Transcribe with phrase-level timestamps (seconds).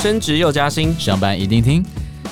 [0.00, 1.84] 升职又加薪，上班一定听。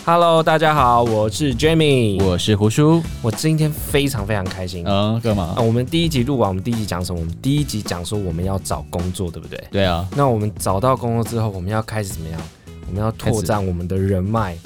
[0.06, 3.02] Hello，大家好，我是 Jamie，我是胡叔。
[3.20, 4.82] 我今天非常非常开心。
[4.86, 5.60] 嗯，干嘛啊，？
[5.60, 7.20] 我们第一集录完，我们第一集讲什么？
[7.20, 9.62] 我们第一集讲说我们要找工作，对不对？
[9.70, 12.40] 对啊，那我们找到工作之后，我们要开始怎么样？
[12.88, 14.56] 我们要拓展我们的人脉。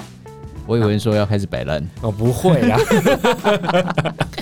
[0.65, 2.79] 我以为说要开始摆烂，哦，不会啦，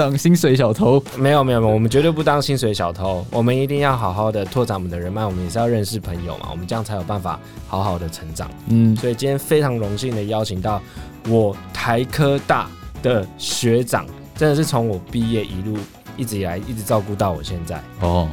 [0.00, 1.02] 上薪水小偷。
[1.18, 8.50] 没有没有没有，我们绝对不当薪水小偷，我们一定要好好的拓展我们的人脉，我们也是要认识朋友嘛，我们这样才有办法好好的成长。
[8.68, 10.80] 嗯，所以今天非常荣幸的邀请到
[11.28, 12.66] 我台科大
[13.02, 15.76] 的学长，真的是从我毕业一路
[16.16, 18.26] 一直以来一直照顾到我现在，哦，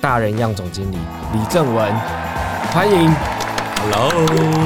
[0.00, 0.96] 大人样总经理
[1.34, 1.94] 李正文，
[2.72, 3.12] 欢迎。
[3.82, 4.10] Hello，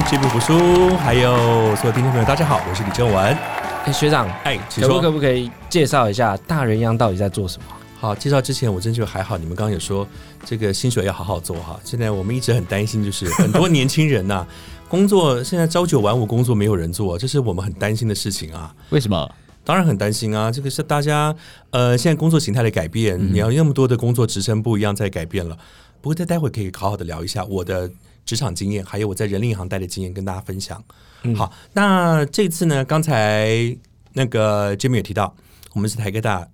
[0.08, 3.53] 这边胡叔，还有所有听众朋友，大家好，我是李正文。
[3.84, 5.10] 哎，学长，哎，请可不可。
[5.10, 7.64] 不可以介绍一下大人样到底在做什么？
[8.00, 10.06] 好，介绍之前我真觉得还好，你们刚刚有说
[10.44, 11.78] 这个薪水要好好做哈。
[11.84, 14.46] 现在我们一直很担心，就是 很多年轻人呐、
[14.88, 18.74] 工作现在朝九晚五工作没有人做，这是我们很担心的事情啊。
[18.88, 19.30] 为什么？
[19.64, 21.34] 当然很担心啊，这个是大家
[21.70, 25.56] 呃现在工作形态的改变，你要那么多的工作职称不一样在改变了。
[26.00, 27.90] 不过在待会可以好好的聊一下我的
[28.24, 30.82] 职场经验，还有我在人力银行待的经验，跟大家分享。
[31.22, 33.76] 嗯好，那这次呢，刚才
[34.12, 35.34] 那个 Jimmy 也提到，
[35.72, 36.48] 我们是台科大，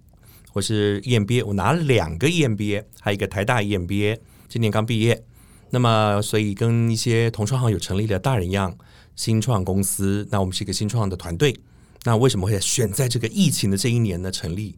[0.52, 5.24] 我是 E EMBA，我拿了两个 E EMBA，还有一个台大 E EMBA，今年刚毕业。
[5.70, 8.76] 那么，所以跟一些同创行有成立了大人样
[9.14, 10.26] 新创公司。
[10.30, 11.54] 那我们是一个新创的团队。
[12.02, 14.76] 那为什么会选在这个疫情的这一年呢成立？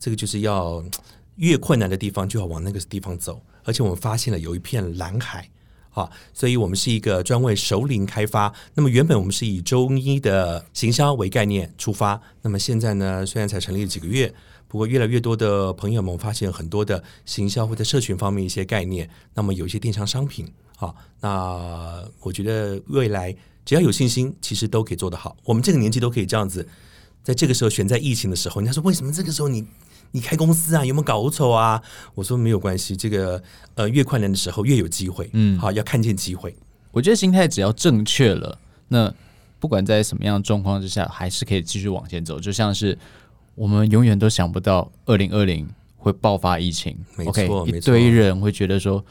[0.00, 0.84] 这个就是要
[1.36, 5.48] 越困难的地方就要往那个地方走，而且我们发现了有一片蓝海。
[5.94, 8.50] 好，所以我们是一个专为熟龄开发。
[8.74, 14.32] 那么原本我们是以中医的行销为概念出发，那么现在呢，虽然才成立了几个月，
[14.66, 23.36] 不过越来越多的朋友们发现很多的行销或者社群方面一些概念，那么有一些电商商品啊，那我觉得未来
[23.66, 25.36] 只要有信心，其实都可以做得好。
[25.44, 26.66] 我们这个年纪都可以这样子，
[27.22, 29.66] 在这个时候选在疫情的时候，人家说为什么这个时候你
[30.12, 31.82] 你开公司啊，有没有搞错啊？
[32.14, 33.42] 我说没有关系，这个
[33.74, 36.54] 呃越困难的时候越有机会，嗯好要看见机会。
[36.90, 38.58] 我觉得心态只要正确了，
[38.88, 39.12] 那
[39.58, 42.38] 不管在什么样的状况之下，还是可以继续往前走。
[42.38, 42.96] 就像是
[43.54, 49.02] 我们永远都想不到二零二零会爆发疫情没，OK，错没错一堆人会觉得说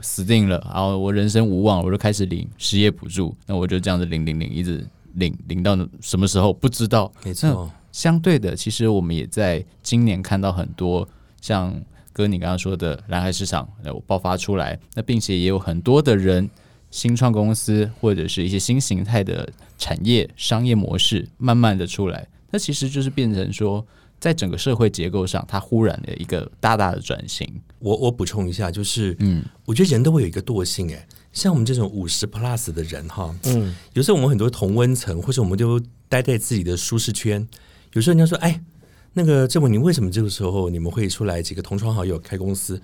[0.00, 7.12] 死定了，然后我人生无望，我就开始领失业补助，那我就这样子领领领，一直领领到什么时候不知道。
[7.24, 11.08] 没错，相对的，其实我们也在今年看到很多
[11.40, 11.74] 像
[12.12, 16.48] 哥你刚刚说的蓝海市场有爆发出来，那并且也有很多的人
[16.92, 23.84] 新创公司或者是一些新形态的产业商业模式慢慢的出来，那其实就是变成说，
[24.20, 27.52] 在整个社会结构上，它忽然的一个大大的转型。
[27.80, 37.44] 我我补充一下，就是嗯，我觉得人都会有一个惰性，哎，像我们这种五十 plus 的人哈，嗯，有时候我们很多同温层，或者我们就待在自己的舒适圈。
[37.92, 38.60] 有时候人家说，哎，
[39.14, 42.80] 那个郑文，你为什么这个时候你们会出来几个同窗好友开公司？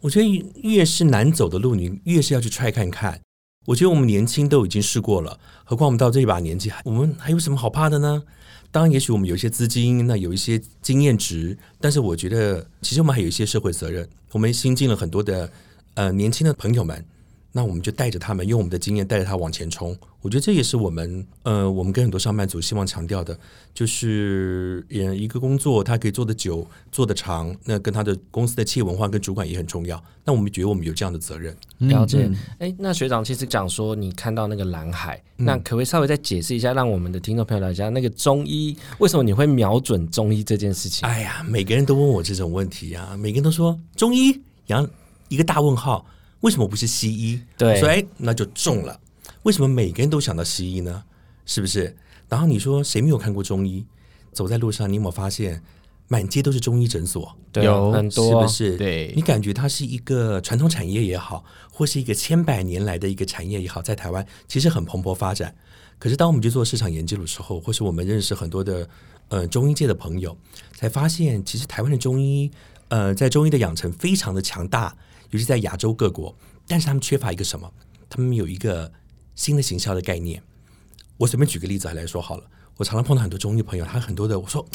[0.00, 3.20] 我觉得越是难走的路，你越是要去 try 看看。
[3.66, 8.24] 我觉得我们年轻都已经试过了，何况我们到这一把年纪，我们还有什么好怕的呢？
[8.72, 14.08] 当然，也许我们有一些资金，那有一些经验值，但是我觉得其实我们还有一些社会责任。
[14.32, 15.48] 我们新进了很多的
[15.94, 17.04] 呃年轻的朋友们，
[17.52, 19.96] 那我们就带着他们，用我们的经验带着他往前冲。
[20.22, 23.36] 我觉得这也是我们呃，我们跟很多上班族希望强调的，
[23.74, 30.02] 就是呃一个工作他可以做得久、做得长，那跟他的公司的企业文化跟主管也很重要。
[30.24, 31.54] 那我们觉得我们有这样的责任。
[31.78, 32.36] 了解嗯。
[32.60, 41.06] 哎、那学长其实讲说你看到那个蓝海，那可不可以稍微再解释一下，让我们的听众朋友了解那个中医为什么你会瞄准中医这件事情？
[41.08, 44.88] 哎呀，每个人都问我这种问题啊，每个人都说中医，然后
[45.28, 46.06] 一个大问号，
[46.42, 47.40] 为什么不是西医？
[47.56, 49.00] 对我说哎，那就中了。
[49.42, 51.02] 为什么每个人都想到西医呢？
[51.46, 51.96] 是不是？
[52.28, 53.84] 然后你说谁没有看过中医？
[54.32, 55.62] 走在路上，你有没有发现
[56.08, 57.36] 满街都是中医诊所？
[57.50, 58.76] 对啊，有很多啊是不是？
[58.78, 65.54] 对你感觉它是一个传统产业也好，或是一个千百年来的一个产业也好，在台湾其实很蓬勃发展。
[65.98, 68.88] 可是当我们去做市场研究的时候，或是我们认识很多的
[69.28, 70.36] 呃中医界的朋友，
[70.74, 72.50] 才发现其实台湾的中医
[72.88, 74.96] 呃在中医的养成非常的强大，
[75.32, 76.34] 尤其在亚洲各国，
[76.66, 77.70] 但是他们缺乏一个什么？
[78.08, 78.90] 他们有一个
[79.34, 80.42] 新的行销的概念。
[81.16, 82.44] 我随便举个例子来说好了，
[82.76, 84.66] 我常常碰到很多中医朋友，他很多的我说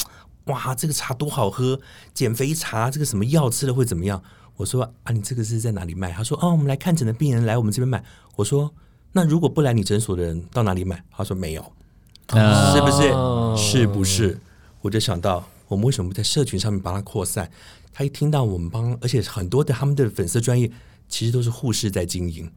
[0.44, 1.80] 哇，这个茶多好喝，
[2.12, 4.22] 减肥茶，这个什么药吃了会怎么样？
[4.56, 6.10] 我说啊，你这个是在哪里卖？
[6.10, 8.02] 他说哦，我们来看诊的病人来我们这边买。
[8.34, 8.72] 我说
[9.12, 11.04] 那如果不来你诊所的人到哪里买？
[11.10, 11.62] 他说没有，
[12.32, 13.08] 哦是不是？
[13.10, 14.40] 哦是不是？
[14.80, 17.50] 我就想到，我们为什么不在社群上面把它扩散？
[17.92, 20.70] 他一听到我们帮，而且很多的他们的粉丝专业
[21.08, 22.50] 其实都是护士在经营，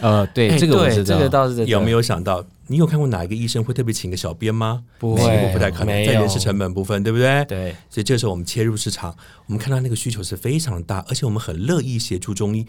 [0.00, 2.44] 呃，对，哎这个我知道，这个倒是有没有想到？
[2.70, 4.84] 你有看过哪一个医生会特别请个小编吗？
[4.98, 7.44] 不会乎不太可能，在人事成本部分，对不对？
[7.46, 9.16] 对，所以这时候我们切入市场，
[9.46, 12.66] 我们看到那个需求是非常大，而且我们很乐意协助中医。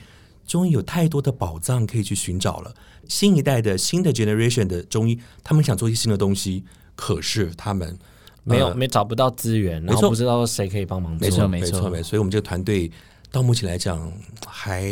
[0.47, 2.73] 中医有太多的宝藏可以去寻找了。
[3.07, 6.63] 新一代的新的 generation 的中医，他们想做一些新的东西，
[6.95, 7.99] 可是他们
[8.43, 11.27] 没有呃没找不到资源，然后不知道谁可以帮忙做。
[11.27, 12.03] 没错，没错没错，没错。
[12.03, 12.91] 所以我们这个团队
[13.31, 14.11] 到目前来讲
[14.45, 14.91] 还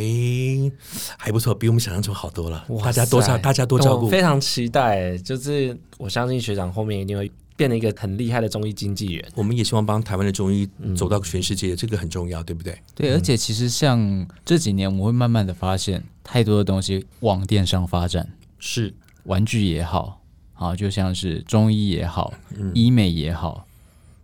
[1.18, 2.66] 还不错，比我们想象中好多了。
[2.70, 4.08] 哇大家多照，大家多照顾。
[4.08, 9.26] 非常期待，就是我相信学长后面一定会变成一个很厉害的中医经纪人。
[9.34, 12.78] 我们也希望帮台湾的中医走到全世界，这个很重要，对不对？
[12.94, 18.30] 对，而且其实像这几年，我们会慢慢的发现，太多的东西往电商发展，
[18.60, 20.22] 是，玩具也好，
[20.58, 22.34] 啊，就像是中医也好，
[22.74, 23.66] 医美也好，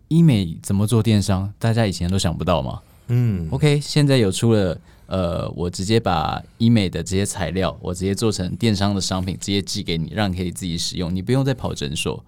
[0.08, 2.82] 医美怎么做电商，大家以前都想不到嘛。
[3.08, 12.24] 嗯，OK，现在有出了，呃，我直接把医美的这些材料，我直接做成电商的商品，直接寄给你，让你可以自己使用，你不用再跑诊所。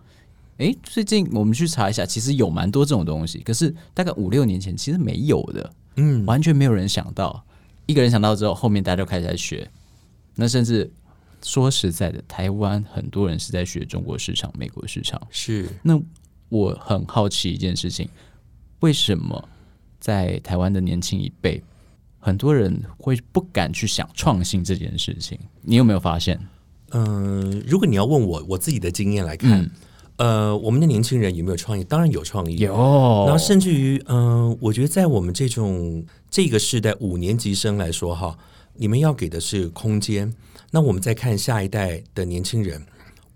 [0.57, 7.43] 诶，最近我们去查一下，其实有蛮多这种东西，可是大概五六年前其实没有的，嗯，完全没有人想到。
[7.87, 9.69] 一个人想到之后，后面大家就开始在学。
[10.35, 10.91] 那甚至
[11.45, 15.21] 说实在的，台湾很多人是在学中国市场、美国市场。
[15.29, 16.01] 是，那
[16.49, 18.09] 我很好奇一件事情，
[18.79, 19.47] 为什么
[19.99, 21.61] 在台湾的年轻一辈，
[22.19, 25.37] 很多人会不敢去想创新这件事情？
[25.61, 26.39] 你有没有发现？
[26.89, 29.69] 嗯，如果你要问我我自己的经验来看，
[30.15, 31.83] 呃，我们的年轻人有没有创意？
[31.83, 38.35] 当然有创意，有，然后甚至于，嗯、我觉得在我们这种这个时代五年级生来说，哈，
[38.73, 40.33] 你们要给的是空间。
[40.71, 42.85] 那我们再看下一代的年轻人，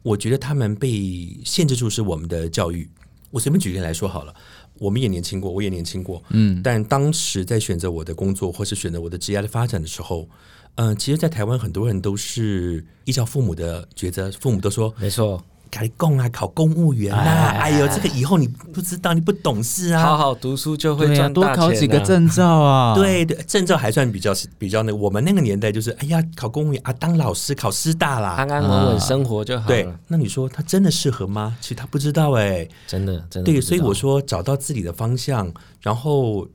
[0.04, 2.90] 我觉得他们被限制住是我们的教育。
[3.32, 4.34] 我随便举例来说好了，
[4.80, 10.28] 我们也年轻过，我也年轻过，嗯，但当时在选择我的工作或是选择我的职业的发展的时候，
[10.76, 20.04] 嗯、其实，在台湾很多人都是依照父母的抉择，父母都说没错，赶紧供啊，考公务员呐、哎哎呦，这个以后你不知道，你不懂事啊。
[20.04, 22.00] 好好读书就会赚啊，多考几个。
[22.00, 28.30] 证照啊。，对对，证照还算比较比较那个，我们那个年代就是，哎呀，考公务员啊，当老师考师大啦。
[28.32, 31.58] 安安稳稳生活就好对，，那你说他真的适合吗？
[31.62, 35.52] 其实他不知道哎、真的真的对，所以我说找到自己的方向，
[35.82, 36.48] 然后，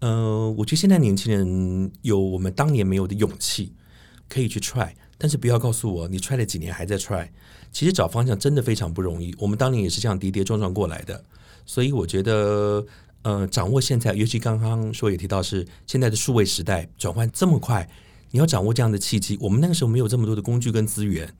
[0.00, 3.72] 呃，我觉得现在年轻人有我们当年没有的勇气，
[4.28, 7.28] 可以去 try，但是不要告诉我你 try 了几年还在 try。
[7.76, 11.22] 其实找方向真的非常不容易，我们当年也是这样跌跌撞撞过来的，
[11.66, 12.82] 所以我觉得，
[13.20, 17.86] 呃，掌握现在，尤其刚刚说也提到是现在的数位时代转换这么快，
[18.30, 21.30] 你要掌握这样的契机，我们那个时候没有这么多的工具跟资源，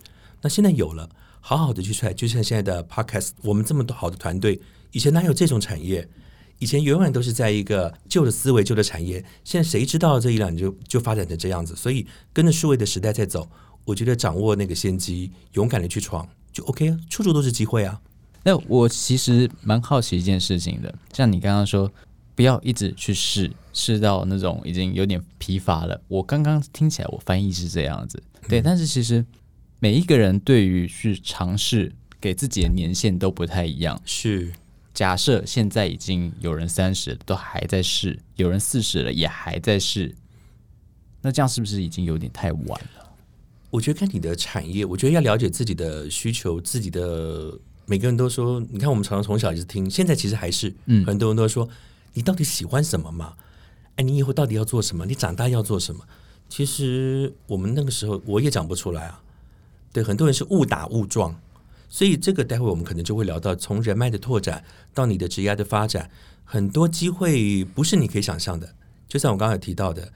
[0.42, 1.08] 那现在有了，
[1.40, 4.60] 好好的去揣就像现在的 podcast，我们这么多好的团队，
[4.92, 6.06] 以前哪有这种产业？
[6.58, 11.74] 以前永远都是在一个旧的思维、旧的产业，现在谁知道这一两年就就发展成这样子？
[11.74, 13.48] 所以跟着数位的时代在走，
[13.86, 17.98] 我觉得掌握那个先机，勇敢的去闯就 OK 啊，处处都是机会啊。
[18.42, 21.90] 那我其实蛮好奇一件事情的，像你刚刚说，
[22.34, 26.00] 不要一直去试，试到那种已经有点疲乏了。
[26.08, 29.24] 我刚刚听起来我翻译是这样子，对，但是其实
[29.78, 34.00] 每一个人对于去尝试给自己的年限都不太一样。
[34.04, 34.52] 是，
[34.94, 40.14] 假设现在已经有人三十都还在试，有人四十了也还在试，
[41.20, 42.95] 那这样是不是已经有点太晚了？
[43.76, 47.52] 我觉得看你的产业，我觉得要了解自己的需求，自己的
[47.84, 51.68] 每个人都说，你看我们常常从小一直听，现在其实还是，嗯很多人都说
[52.14, 53.34] 你到底喜欢什么嘛？
[53.96, 55.04] 哎，你以后到底要做什么？
[55.04, 56.02] 你长大要做什么？
[56.48, 59.22] 其实我们那个时候我也讲不出来啊。
[59.92, 61.38] 对，很多人是误打误撞，
[61.90, 64.64] 所以这个待会我们可能就会聊到，从人脉的拓展
[64.94, 66.10] 到你的职业的发展，
[66.44, 68.74] 很多机会不是你可以想象的。
[69.06, 70.10] 就像我刚才提到的，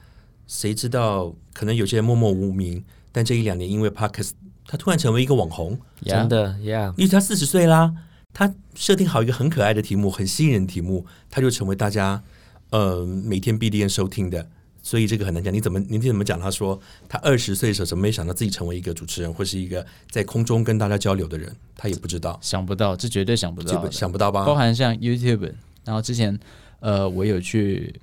[0.46, 4.30] 谁知道可能有些人默默无名，但这一两年因为 Podcast，
[4.66, 7.92] 他突然成为一个网红，真的，Yeah，因为他四十岁啦，
[8.32, 12.22] 他设定好一个很可爱的题目，很吸引人的题目，他就成为大家
[12.70, 14.48] 呃每天必定收听的。
[14.82, 16.40] 所以这个很难讲，你怎么你怎么讲？
[16.40, 23.90] 他说他二十岁的时候怎么没想到自己成为一个主持人，或是一个在空中跟大家交流的人，他也不知道，想不到，这绝对想不到。
[23.90, 24.42] 想不到吧？
[24.46, 25.52] 包含像 YouTube，
[25.84, 26.38] 然后之前
[26.80, 27.94] 呃，我有去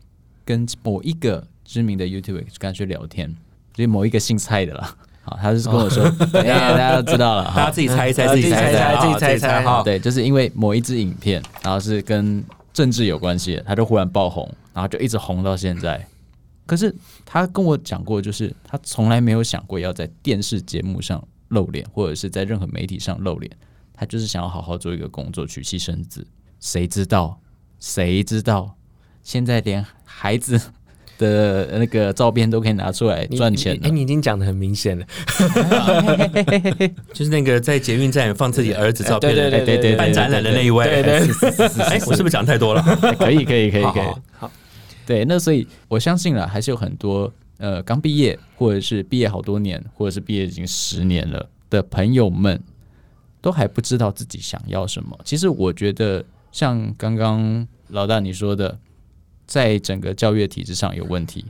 [0.46, 3.36] 跟某一个知名的 YouTube 跟他去聊天，
[3.78, 4.96] 就是某一个姓蔡的啦。
[5.22, 6.04] 好，他就是跟我说，
[6.34, 7.70] 哎、大家都知道了 大家。
[7.70, 9.84] 自己猜一猜，呃自己猜一猜，自己猜一猜哈。
[9.84, 12.44] 对，就是因为某一支影片，然后是跟
[12.74, 16.04] 政治有关系的，他就忽然爆红，然后就一直红到现在。
[16.66, 16.94] 可是
[17.24, 23.52] 他跟我讲过，就是他从来没有想过要在电视节目上露脸，或者是在任何媒体上露脸。
[23.94, 26.26] 他就是想要好好做一个工作，娶妻生子。
[26.60, 27.40] 谁知道？
[27.80, 28.76] 谁知道？
[29.24, 30.60] 现在连孩子
[31.18, 33.94] 的那个照片都可以拿出来赚钱你哎，了。
[33.94, 35.06] 你已经讲的很明显了，
[37.14, 40.86] 就是那个在捷运站放自己儿子照片的，对对对对办展览的那一位。
[40.86, 41.14] 对对
[41.86, 42.82] 哎，我是不是讲太多了？
[43.18, 44.04] 可以，可以，可以，可以。
[44.38, 44.52] 好，
[45.06, 52.62] 对，那所以我相信了，还是有很多呃刚毕业，或者是毕业好多年，或者是毕业已经十年了的朋友们，
[53.42, 55.18] 都还不知道自己想要什么。
[55.24, 58.78] 其实我觉得，像刚刚老大你说的，
[59.48, 61.46] 在整个教育体制上有问题。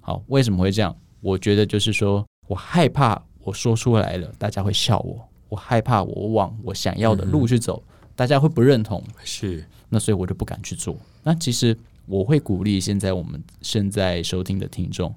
[0.00, 0.96] 好，为什么会这样？
[1.20, 5.16] 我觉得就是说我害怕我说出来了，大家会笑我；
[5.48, 7.82] 我害怕我往我想要的路去走，
[8.16, 9.02] 大家会不认同。
[9.22, 10.96] 是，那所以我就不敢去做。
[11.22, 15.14] 那其实我会鼓励现在我们现在收听的听众，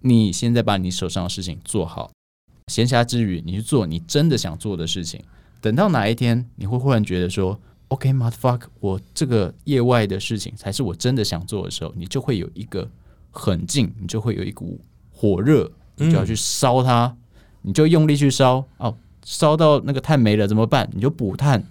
[0.00, 2.10] 你现在把你手上的事情做好，
[2.68, 5.22] 闲暇之余你去做你真的想做的事情。
[5.60, 7.60] 等到哪一天你会忽然觉得说
[7.92, 12.90] ，OK，motherfuck，、我这个业外的事情才是我真的想做的时候，你就会有一个
[13.30, 14.80] 狠劲，你就会有一股
[15.10, 17.14] 火热，你就要去烧它，
[17.60, 20.88] 你就用力去烧哦，烧到那个碳没了怎么办？
[20.94, 21.62] 你就补碳，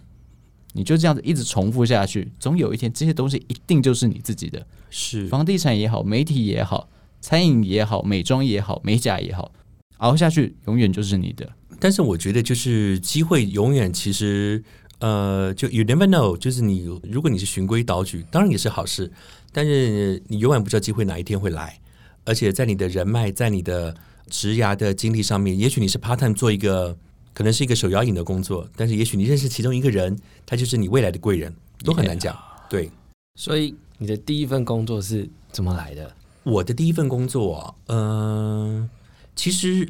[0.74, 4.66] 你就这样子一直重复下去，总有一天这些东西一定就是你自己的。
[4.92, 6.88] 是，房地产也好，媒体也好，
[7.20, 9.51] 餐饮也好，美妆也好，美甲也好，
[9.98, 11.50] 熬下去永远就是你的。
[11.80, 14.63] 但是我觉得就是机会永远其实
[15.01, 19.12] 呃，就 you never know，就是你如果你是循规蹈矩，当然也是好事，
[19.51, 21.79] 但是你永远不知道机会哪一天会来，
[22.24, 23.96] 而且在你的人脉，在你的
[24.29, 26.96] 职涯的经历上面，也许你是 part time 做一个
[27.34, 30.15] 可能是一个手摇饮的工作，但是也许你认识其中一个人，
[30.46, 31.51] 他就是你未来的贵人，
[31.84, 32.38] 都很难讲。
[32.70, 32.89] 对，
[33.36, 36.15] 所以你的第一份工作是怎么来的？
[36.43, 38.89] 我的第一份工作，嗯、
[39.36, 39.88] 其实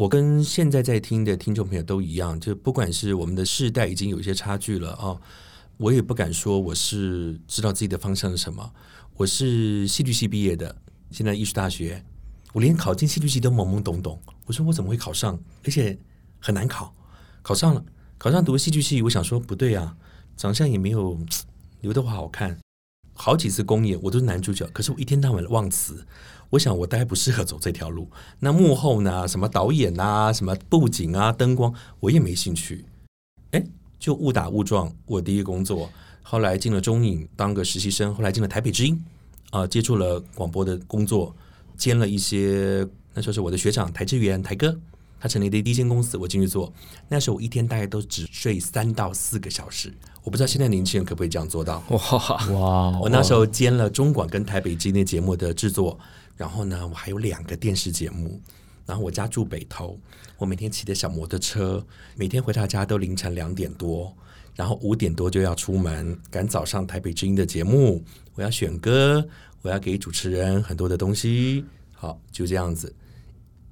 [0.00, 5.20] 我跟现在在听的听众朋友都一样，就不管是我们的世代已经有一些差距了哦，
[5.76, 8.72] 我也不敢说我是知道自己的方向是什么。
[9.18, 10.74] 我是戏剧系毕业的，
[11.10, 12.02] 现在艺术大学，
[12.54, 14.18] 我连考进戏剧系都懵懵懂懂。
[14.46, 15.38] 我说我怎么会考上？
[15.66, 15.98] 而且
[16.38, 16.94] 很难考，
[17.42, 17.84] 考上了，
[18.16, 19.94] 考上读戏剧系，我想说不对啊，
[20.34, 21.20] 长相也没有
[21.82, 22.58] 刘德华好看。
[23.12, 26.06] 好几次公演我都是男主角，可是我一天到晚忘词。
[26.50, 28.08] 我想我大概不适合走这条路。
[28.38, 32.84] 那幕后呢，什么导演啊，什么布景啊，灯光，我也没兴趣。
[33.52, 33.64] 哎，
[33.98, 35.90] 就误打误撞，我第一个工作，
[36.22, 39.02] 后来进了中影当个实习生，后来进了台北之音，
[39.50, 41.34] 啊、接触了广播的工作，
[41.76, 44.78] 兼了一些那时候是我的学长台志源台哥，
[45.18, 46.72] 他成立的第一间公司，我进去做。
[47.08, 49.92] 那时候我一天大概都只睡三到四个小时，
[50.22, 51.82] 我不知道现在年轻人可不可以这样做到。
[51.90, 51.98] 哇，
[52.52, 55.98] 哇我那时候兼了中广跟台北之音的节目的制作，
[56.40, 58.40] 然后呢，我还有两个电视节目。
[58.86, 60.00] 然后我家住北投，
[60.38, 64.12] 我每天骑着小摩托车，每天回到家都凌晨两点多，
[64.56, 68.02] 然后五点多就要出门赶早上台北之音的节目，
[68.34, 69.22] 我要选歌，
[69.60, 71.64] 我要给主持人很多的东西。
[71.92, 72.92] 好，就这样子。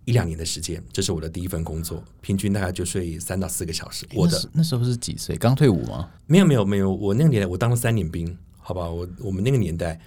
[0.05, 4.07] 一两年的时间，这是我的第一份工作，平均大概就睡三到四个小时。
[4.15, 5.37] 我的那时那时候是几岁？
[5.37, 6.11] 刚退伍吗？
[6.27, 9.99] 没有没有没有，我那个年代我当了三年兵，好吧，我我们那个年代，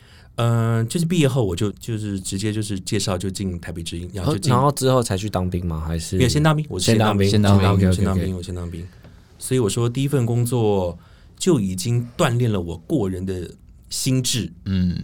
[0.44, 5.84] 嗯、就是毕业后我就就是直接就是介绍就进台北之音，然后然后之后才去当兵吗？
[5.86, 8.84] 还是没有先当兵，我是先当兵先当兵我先当兵，我先当兵，
[9.38, 10.98] 所以我说第一份工作
[11.38, 13.50] 就已经锻炼了我过人的
[13.90, 14.98] 心智，嗯，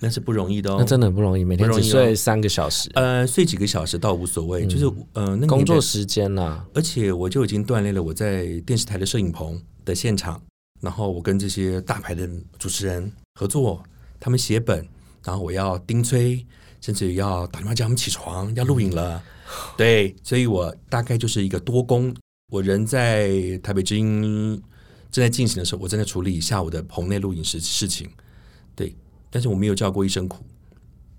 [0.00, 0.76] 那是不容易的哦。
[0.78, 6.64] 那真的很不容易，每天只睡三个小时，呃，睡几个小时倒无所谓，就是呃那个工作时间啦。
[6.74, 10.42] 而且我就已经锻炼了我在电视台的摄影棚的现场，
[10.80, 13.10] 然后我跟这些大牌的主持人
[13.40, 13.82] 合作，
[14.24, 14.88] 他们写本，
[15.22, 16.42] 然后我要盯催，
[16.80, 19.22] 甚至要打电话叫他们起床，要录影了。
[19.76, 22.16] 对，所以我大概就是一个多工。
[22.50, 23.28] 我人在
[23.58, 24.58] 台北之音
[25.10, 28.08] 正在进行的时候，我正在处理下午的棚内录影事事情。
[28.74, 28.96] 对，
[29.28, 30.42] 但是我没有叫过一声苦，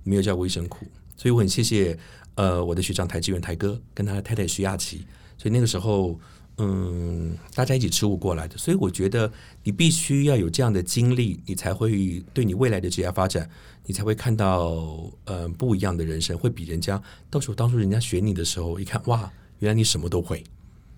[0.01, 1.95] 没有叫过一声苦，所以我很谢谢
[2.33, 5.05] 呃我的学长台志远台哥跟他的太太徐亚琪，
[5.37, 6.19] 所以那个时候
[6.57, 9.29] 嗯大家一起吃午过来的，所以我觉得
[9.63, 13.49] 你必须要有这样的经历，你才会对你未来的职业发展，
[13.85, 20.43] 你才会看到呃不一样的人生，会比人家到时候当初人家选你的时候一看哇，原来你什么都会。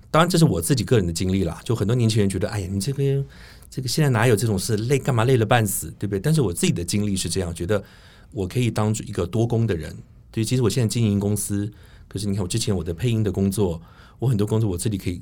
[0.09, 1.59] 当然，这是我自己个人的经历啦。
[1.65, 3.25] 就很多年轻人觉得，哎呀，你这个
[3.69, 6.19] 这个现在哪有这种事，累干嘛累了半死，对不对？
[6.19, 7.83] 但是我自己的经历是这样，觉得
[8.31, 9.95] 我可以当一个多工的人。
[10.31, 11.71] 对，其实我现在经营公司，
[12.07, 13.81] 可是你看我之前我的配音的工作，
[14.19, 15.21] 我很多工作我自己可以。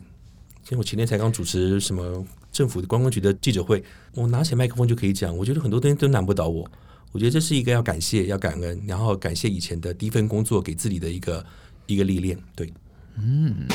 [0.68, 3.84] 像我前天才刚主持什么政府的观光局的记者会，
[4.16, 5.38] 我拿起麦克风就可以讲。
[5.38, 6.68] 我觉得很多东西都难不倒我。
[7.12, 11.46] 我觉得这是一个要感谢、要感恩，然后感谢以前的第一份工作给自己的一个
[11.86, 12.38] 一个历练。
[12.56, 12.74] 对，
[13.16, 13.68] 嗯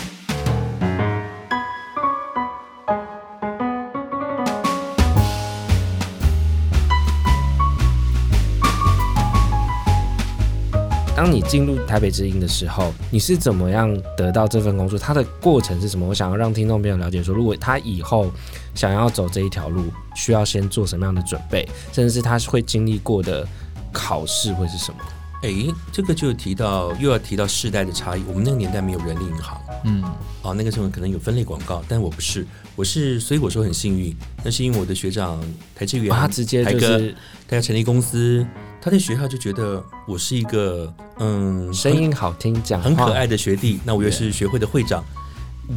[11.21, 14.99] 当你进入台北之音的时候，你是怎么样得到这份工作？
[14.99, 16.07] 它的过程是什么？
[16.07, 18.33] 我想要让听众朋友了解说，如果他以后
[18.75, 19.85] 想要走这一条路，
[20.17, 23.47] 需要先做什么样的准备，甚至是他会经历过的
[23.93, 24.99] 考试会是什么？
[25.43, 25.53] 哎，
[25.93, 28.23] 这个就提到又要提到世代的差异。
[28.27, 30.03] 我们那个年代没有人力银行，嗯，
[30.41, 35.39] 哦，那个时候可能有分类广告，但我不是，我是，所以我说很幸运，那是因为我的学长
[35.75, 37.15] 台志远，他直接就是
[37.47, 38.47] 他要成立公司，
[38.83, 45.05] 他在学校就觉得我是一个嗯声音好听，讲话很可爱的学弟， 那我又是学会的会长，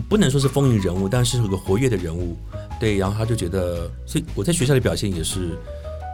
[0.07, 2.37] 不能说是风云人物，但是是个活跃的人物。
[2.79, 5.57] 对，然后他就觉得，所以我在学校的表现也是，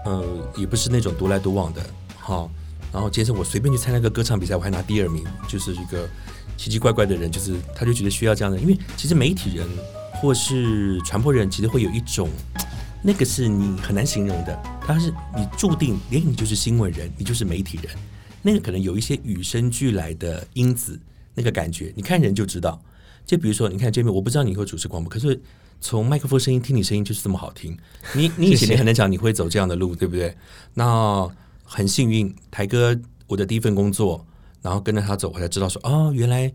[0.06, 0.24] 呃，
[0.56, 1.82] 也不是那种独来独往的，
[2.18, 2.50] 好。
[2.92, 6.10] 然后接着我随便去参加个歌唱比赛，我还拿第二名，就是一个
[6.58, 9.68] 奇奇怪怪的人，就是他就觉得需要这样的，因为其实媒体人
[10.16, 12.28] 或是传播人，其实会有一种，
[13.02, 17.96] 那个是你很难形容的，他是你注定，连你就是新闻人，你就是媒体人，
[18.42, 21.00] 那个可能有一些与生俱来的因子，
[21.34, 22.82] 那个感觉，你看人就知道。
[23.26, 25.40] 就比如说，你看这边，我不知道你会主持广播，可是
[25.80, 27.78] 从麦克风声音听你声音就是这么好听。
[28.16, 30.36] 你你以前你很难讲你会走这样的路， 对不对？
[30.74, 31.30] 那
[31.64, 34.26] 很幸运，台哥我的第一份工作，
[34.62, 36.52] 然后跟着他走，我才知道说，哦，原来，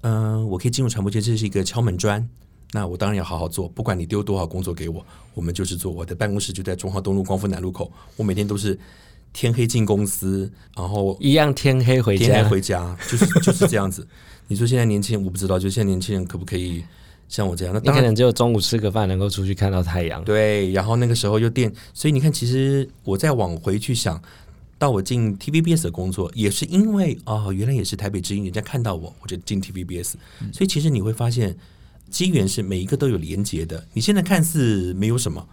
[0.00, 2.26] 嗯、我可以进入传播界，这是一个敲门砖。
[2.74, 5.92] 那我当然要好好做，不管你丢多少工作给我，我们就是做。
[5.92, 8.76] 我的办公室就在中华东路光复南路口，我每天都是
[9.32, 14.04] 天黑进公司，然后一样天黑回家，天黑回家， 就是就是这样子。
[14.48, 16.82] 你说现在年轻人，我不知道，就现在年轻人可不可以
[17.28, 17.72] 像我这样？
[17.72, 20.24] 那当然可能只有中午吃个饭能够出去看到太阳。
[20.24, 24.20] 对，然后那个时候又电，所以你看，其实我再往回去想，
[24.78, 30.14] 到我进 TVBS 的工作，也是因为哦，原来也是台北之音，人家看到我，我就进 TVBS，
[30.52, 31.56] 所以其实你会发现，
[32.10, 33.86] 机缘是每一个都有连结的。
[33.92, 35.48] 你现在看似没有什么，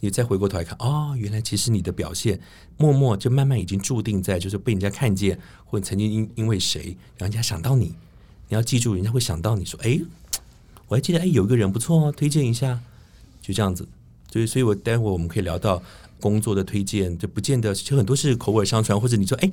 [0.00, 2.40] 你再回过头来看，哦，原来其实你的表现
[2.76, 7.94] 默默就慢慢已经注定在，就是被人家看见，或者曾经因因为谁，让人家想到你，
[8.48, 10.00] 你要记住，人家会想到你说，哎，
[10.88, 12.80] 我还记得，哎，有一个人不错哦，推荐一下，
[13.40, 13.86] 就这样子。
[14.32, 15.82] 所以，所以我待会我们可以聊到
[16.20, 19.50] 工作的推荐，就不见得，就很多是口耳相传，或者你说，哎，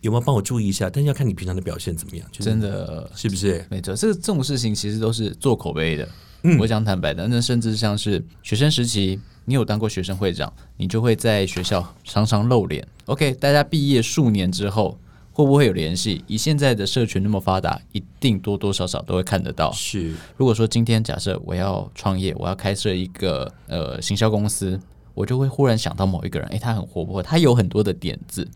[0.00, 0.88] 有没有帮我注意一下？
[0.88, 3.64] 但是要看你平常的表现怎么样，就是真的是不是？
[3.70, 6.08] 没错，这这种事情其实都是做口碑的。
[6.44, 12.86] 嗯我讲坦白的，那甚至像是学生时期，你有当过学生会长，你就会在学校常常露脸。
[13.06, 14.96] OK，大家毕业数年之后，
[15.32, 16.22] 会不会有联系？
[16.28, 19.72] 以现在的社群那么发达，一定多多少少都会看得到。
[19.72, 24.78] 是如果说今天假设我要创业，我要开设一个呃行销公司，
[25.14, 28.46] 我就会忽然想到某一个人，诶，他很活泼，他有很多的点子，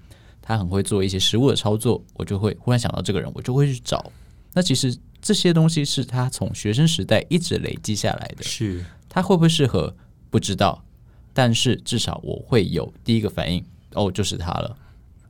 [0.42, 4.12] 他很会做一些实物的操作，我就会忽然想到这个人，我就会去找。
[4.52, 9.94] 那其实这些东西是他从学生时代一直累积下来的，是，他会不会适合
[10.28, 10.85] 不知道，
[11.33, 14.76] 但是至少我会有第一个反应，哦，就是他了。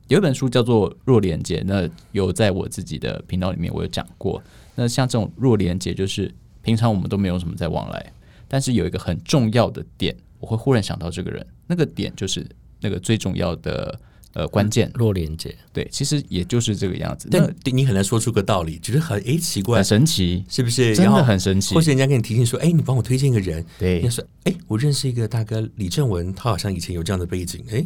[0.09, 4.43] 有一本书叫做《弱连接》，那有在我自己的频道里面我有讲过。
[4.75, 6.29] 那像这种弱连接，就是
[6.61, 8.13] 平常我们都没有什么在往来，
[8.47, 12.45] 但是有一个很重要的点，我会忽然想到这个人，那个点就是
[12.81, 13.97] 那个最重要的
[14.33, 14.91] 呃关键。
[14.95, 20.95] 弱连接，对，其实也就是这个样子，但你很难说出个道理，觉得很哎奇怪很，神奇，是不是？
[20.95, 21.81] 真的然后很神奇或。
[21.81, 27.85] 是人家跟你提醒说，哎，你帮我推荐一个人，对人家，说，哎，我认识一个大哥李正文，他好像以前有这样的背景，哎，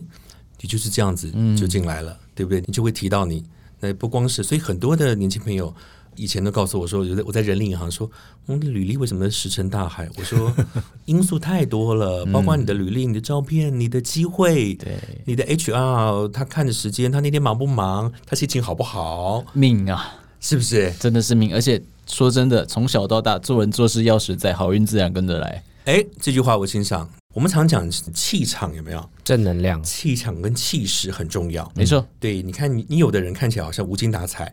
[0.61, 2.63] 你就是这样子就进来了，对不对？
[2.65, 3.43] 你就会提到你，
[3.79, 5.73] 那不光是，所以很多的年轻朋友
[6.17, 8.09] 以前都告诉我说，我在我在人力银行说，
[8.45, 10.09] 我的履历为什么石沉大海？
[10.17, 10.53] 我说
[11.05, 20.91] 因素太多了，包括你的履历、你的照片、你的机会，对，你的 HR 他看的时间，他那天忙不忙，他心情好不好，命啊，是不是？
[20.99, 21.53] 真的是命。
[21.53, 25.63] 而且说真的，从小到大做人做事要实在，好运自然跟着来。
[25.85, 27.09] 哎，这句话我欣赏。
[27.33, 29.09] 我们常讲气场有没有？
[29.23, 31.71] 正能量，气场跟气势很重要。
[31.75, 34.51] 没错，对，你看你你有的人看起来好像无精打采，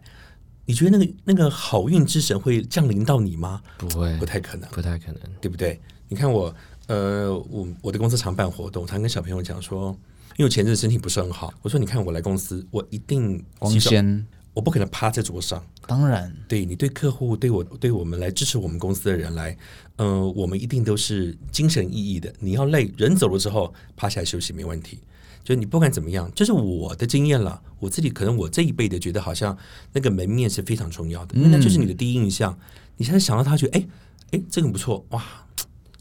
[0.66, 3.62] 你觉得那个那个好运之神会降临到你吗？
[3.78, 5.20] 不会不，太可能，不太可能。
[5.40, 5.80] 对不对？
[6.08, 6.54] 你看我，
[6.86, 9.88] 呃，我我的公司常办活动，常跟小朋友讲说，
[10.36, 15.64] 因为我前阵子身体不是很好，我说你看我来公司，我一定光，鲜，我不可能趴在桌上。
[15.86, 19.56] 当然对你对客户对我对我们来支持我们公司的人来，
[19.96, 22.32] 呃，我们一定都是精神奕奕的。
[22.38, 25.00] 你要累，人走了之后趴下来休息没问题。
[25.44, 27.60] 就你不管怎么样，这是我的经验了。
[27.78, 29.56] 我自己可能我这一辈的觉得好像
[29.92, 32.58] 那个门面是非常重要的，那就是你的第一印象。
[32.96, 33.86] 你现在想到他，觉得哎
[34.32, 35.22] 哎这个不错哇，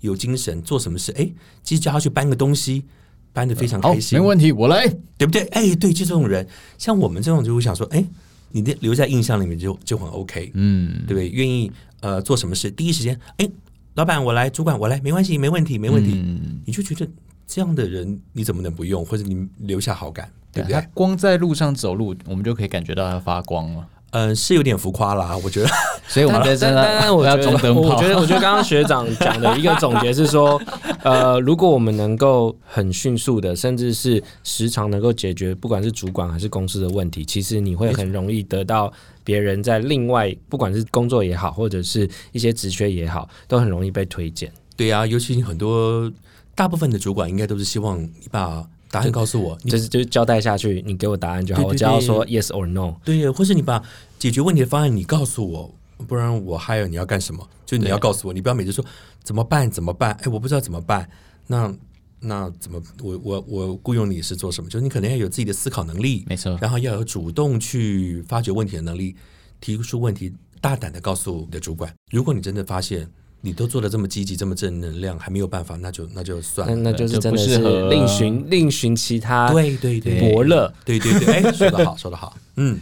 [0.01, 1.29] 有精神，做什么事哎，
[1.61, 2.85] 其实叫他去搬个东西，
[3.33, 4.87] 搬的非常开，心，没问题，我来。
[5.15, 5.43] 对不对？
[5.51, 6.45] 哎，对，就这种人，
[6.77, 8.05] 像我们这种就会想说，哎，
[8.51, 11.29] 你的留在印象里面就就很 OK，嗯，对不对？
[11.29, 13.49] 愿意呃做什么事，第一时间，哎，
[13.93, 17.09] 老板我来，主管我来，没关系，没问题，没问题，嗯你就觉得
[17.53, 20.89] 这样的人你怎么能不用，或者你留下好感，对不对他对？
[20.91, 23.87] 光在路上走路，我们就可以感觉到他发光了。
[24.09, 25.69] 嗯，是有点浮夸啦，我觉得。
[26.09, 27.81] 所以我们在这但但但的要我觉得，装灯泡。
[27.81, 30.59] 我觉得，我觉得刚刚学长讲的一个总结是说，
[31.03, 38.91] 呃，如果我们能够很迅速的，甚至是时常能够解决，不管是主管还是公司的问题，其实你会很容易得到
[39.23, 44.51] 别人在另外，不管是工作也好，或者是一些职缺也好，都很容易被推荐。
[44.75, 46.11] 对呀、尤其很多
[46.55, 52.95] 大部分的主管应该都是希望你把答案告诉我，你就是就是交代下去，你给我答案就好，对对我只要说 yes or no。
[53.03, 53.81] 对，或是你把
[54.19, 55.73] 解决问题的方案你告诉我，
[56.07, 57.47] 不然我还有你要干什么？
[57.65, 58.85] 就你要告诉我，你不要每次说
[59.23, 60.11] 怎么办怎么办？
[60.21, 61.09] 哎，我不知道怎么办，
[61.47, 61.73] 那
[62.19, 64.69] 那怎么我我我雇佣你是做什么？
[64.69, 69.15] 就是你可能要有自己的思考能力，没错，然后要有主动去发掘问题的能力，
[69.59, 71.91] 提出问题，大胆的告诉你的主管。
[72.11, 73.09] 如果你真的发现
[73.45, 76.73] 你都做的这么积极、这么正能量，还没有办法，那就那就算了。
[76.73, 80.73] 那那就是真的是另寻另寻其他对对对，伯乐。
[80.85, 82.79] 对对对，哎，说得好，说得好，嗯，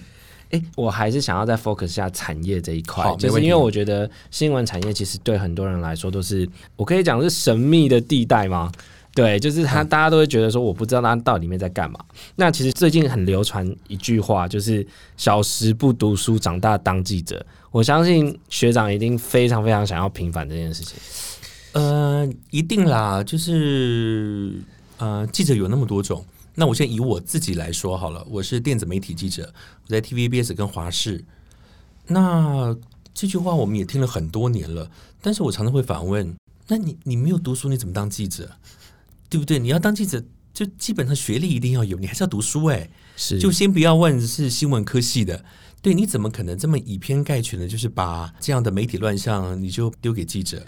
[0.52, 8.72] 哎，我还是想要再 focus 下产业这一块好，就是因为我觉得新闻产业其实对很多人来说都是，我可以讲是神秘的地带吗？
[9.14, 12.00] 对，就是他，大家都会觉得说，我不知道他到底里面在干嘛。
[12.36, 17.46] 那其实最近很流传一句话，就是“小时不读书，长大当记者”。
[17.72, 20.98] 我相信学长一定非常非常想要平反这件事情。
[21.74, 24.62] 呃，一定啦，就是
[24.98, 26.24] 呃，记者有那么多种。
[26.56, 29.54] 那我先以我自己来说好了，我是电子媒体记者，
[29.88, 31.24] 我在 TVBS 跟华视。
[32.08, 32.76] 那
[33.14, 34.90] 这句话我们也听了很多年了，
[35.22, 36.34] 但是我常常会反问：
[36.68, 38.50] 那你你没有读书，你怎么当记者？
[39.32, 39.58] 对不对？
[39.58, 40.22] 你要当记者，
[40.54, 45.46] 就基本上学历一定要有，你还是要读书哎、是，就先不要问是新闻科系的，
[45.82, 50.62] 对，你怎么可能这么以偏概全的，就是把这样的媒体乱象你就丢给记者？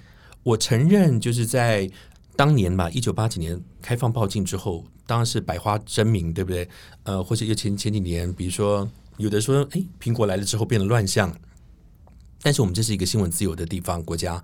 [0.43, 1.91] 我承认，就是在
[2.37, 6.65] 当年吧，一九八几年开放报禁之后，当然是百花争鸣，对不对？
[7.03, 11.37] 呃，或者又前前几年，比如说有的说，哎，苹果来了之后变得乱象，
[12.41, 14.41] 但是我们这是一个新闻自由的地方国家，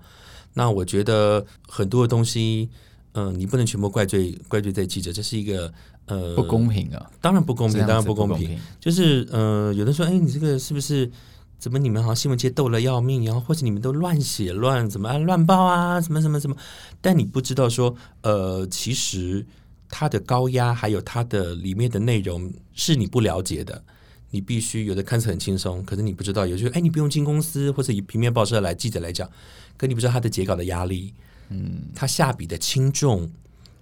[0.52, 2.68] 那我觉得很多的东西。
[3.12, 5.72] 嗯、你不能全部怪罪怪罪在记者，这是一个
[6.06, 8.58] 呃不公平啊，当然不公平，当然不不公平。。
[8.78, 11.10] 就是呃，有的说，哎，你这个是不是
[11.58, 16.56] 怎么你们好像新闻界斗了要命，然后或者你们都乱写乱怎么啊乱报啊，什么什么什么，
[17.00, 19.44] 但你不知道说，呃，其实
[19.88, 23.82] 它的高压还有它的里面的内容是你不了解的。
[24.32, 29.28] 你必须有的看似很轻松，可是你不知道，有些哎，你不用进公司，或者以平面报社来记者来讲，
[29.76, 31.12] 可你不知道他的截稿的压力，
[31.50, 33.30] 嗯，他下笔的轻重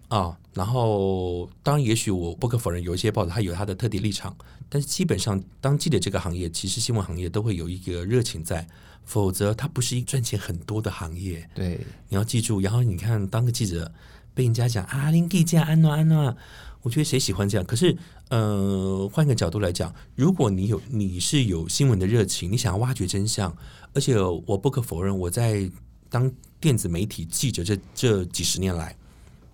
[0.09, 4.35] 啊，然后当然，也许我不可否认，有一些报纸它有它的特定立场，
[4.69, 8.67] 但是基本上，当记者这个行业，其实新闻行业都会有一个热情在，
[9.05, 11.49] 否则它不是一赚钱很多的行业。
[11.55, 11.79] 对，
[12.09, 13.93] 你要记住，然后你看，当个记者
[14.33, 16.35] 被人家讲啊，林记者安诺安诺，
[16.81, 17.67] 我觉得谁喜欢这样？
[17.67, 17.95] 可是，
[18.31, 23.55] 呃，换个角度来讲，如果你有你是有新闻的热情，你想要挖掘真相，
[23.93, 25.71] 而且我不可否认，我在
[26.09, 28.97] 当电子媒体记者这这几十年来，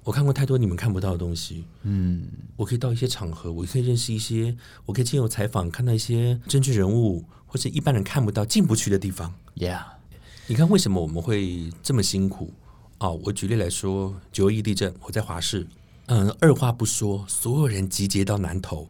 [0.02, 1.64] 我看过太多你们看不到的东西。
[1.82, 9.34] 嗯，我可以到一些场合，我可以认识一些，我可以经由采访看到一些政治人物或者一般人看不到、进不去的地方。
[9.56, 9.82] ，Yeah，
[10.46, 12.52] 你看为什么我们会这么辛苦？
[12.98, 15.66] 啊、我举例来说，九二一地震，我在华视，
[16.06, 18.88] 嗯，二话不说，所有人集结到南头，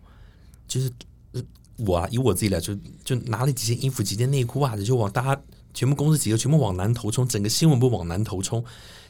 [0.69, 0.93] 就是、
[1.33, 1.43] 呃
[1.79, 5.43] 我啊，以我自己来说，就拿了几件衣服、几件内裤、袜子，就往大家
[5.75, 8.65] 全部公司集合，全部往南头冲，整个新闻部往南头冲，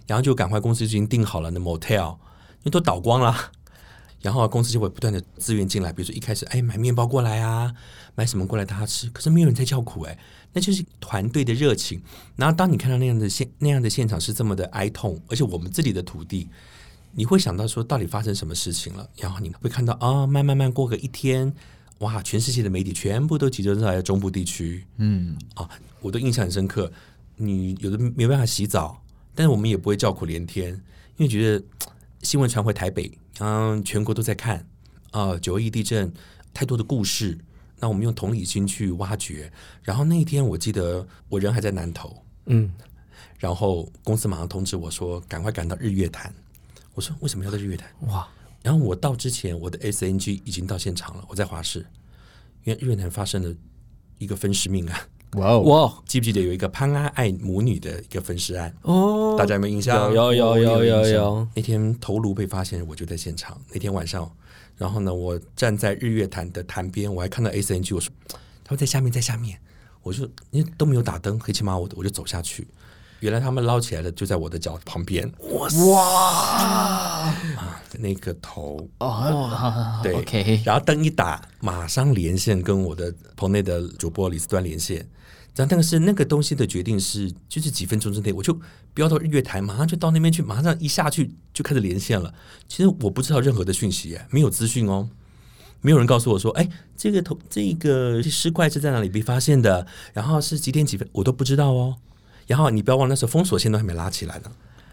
[0.07, 3.37] 然后就赶快公司就已经订好了那 motel，因为都倒光了。
[4.23, 7.71] 然后公司就会不断的资源进来，比如说一开始哎买面包过来啊，
[8.15, 10.19] 买什么过来大家吃，可是没有人在叫苦哎，
[10.55, 12.03] 那就是团队的热情。
[12.35, 16.49] 然后当你看到那样的现那样的现场是这么的哀痛，而且我们自己的土地，
[17.13, 19.07] 你会想到说到底发生什么事情了？
[19.17, 21.55] 然后你会看到啊、慢慢慢过个一天，
[22.05, 25.67] 哇，全世界的媒体全部都集中在中部地区，嗯，啊，
[26.03, 26.93] 我都印象很深刻。
[27.37, 29.03] 你有的没办法洗澡，
[29.35, 30.75] 但是我们也不会叫苦连天，
[31.17, 31.65] 因为觉得
[32.23, 34.67] 新闻传回台北，嗯，全国都在看
[35.13, 36.13] 啊，九二一地震
[36.53, 37.39] 太多的故事，
[37.81, 39.51] 那我们用同理心去挖掘。
[39.83, 42.71] 然后那一天我记得我人还在南投，嗯，
[43.39, 46.33] 然后公司马上通知我说赶快赶到日月潭。
[46.93, 47.89] 我说为什么要在日月潭？
[48.09, 48.29] 哇，
[48.65, 51.85] 然后我到之前，我的 SNG 已经到现场了，我在华视，
[52.65, 53.55] 因为日月潭发生了
[54.17, 54.99] 一个分尸命案。
[55.33, 58.75] 哇哦，哇记不记得有一个潘安爱母女的一个分尸案？
[58.81, 60.11] 哦，大家有没有印象？
[60.15, 61.49] 有有有有有有。
[61.55, 63.61] 那天头颅被发现，我就在现场。
[63.71, 64.35] 那天晚上，
[64.79, 68.11] 然后呢，我站在日月潭的潭边，我还看到 S N G，我说
[68.65, 69.61] 他们在下面，在下面。
[70.03, 72.67] 我就因为都没有打灯，黑漆麻乌的，我就走下去。
[73.25, 75.27] 原来他们捞起来的就在我的脚旁边。
[75.39, 77.35] 哇哇！
[77.99, 84.99] 那个头哦，对，OK，然后灯一打，马上连线跟我的棚内的主播李斯端连线。
[85.57, 88.61] 然后但是那个东西的决定是，就是几分钟之内，我就
[88.93, 92.35] 飙到日月潭，马上就到那边去，马上一下去就开始连线了。
[92.69, 95.09] 其实我不知道任何的讯息，没有资讯哦，
[95.81, 101.97] 没有人告诉我说，哎，这个头这个尸块是在哪里被发现的，然后是几点几分，我都不知道哦。
[102.47, 104.51] 然后你不要忘了，那时候封锁线都还没拉起来呢。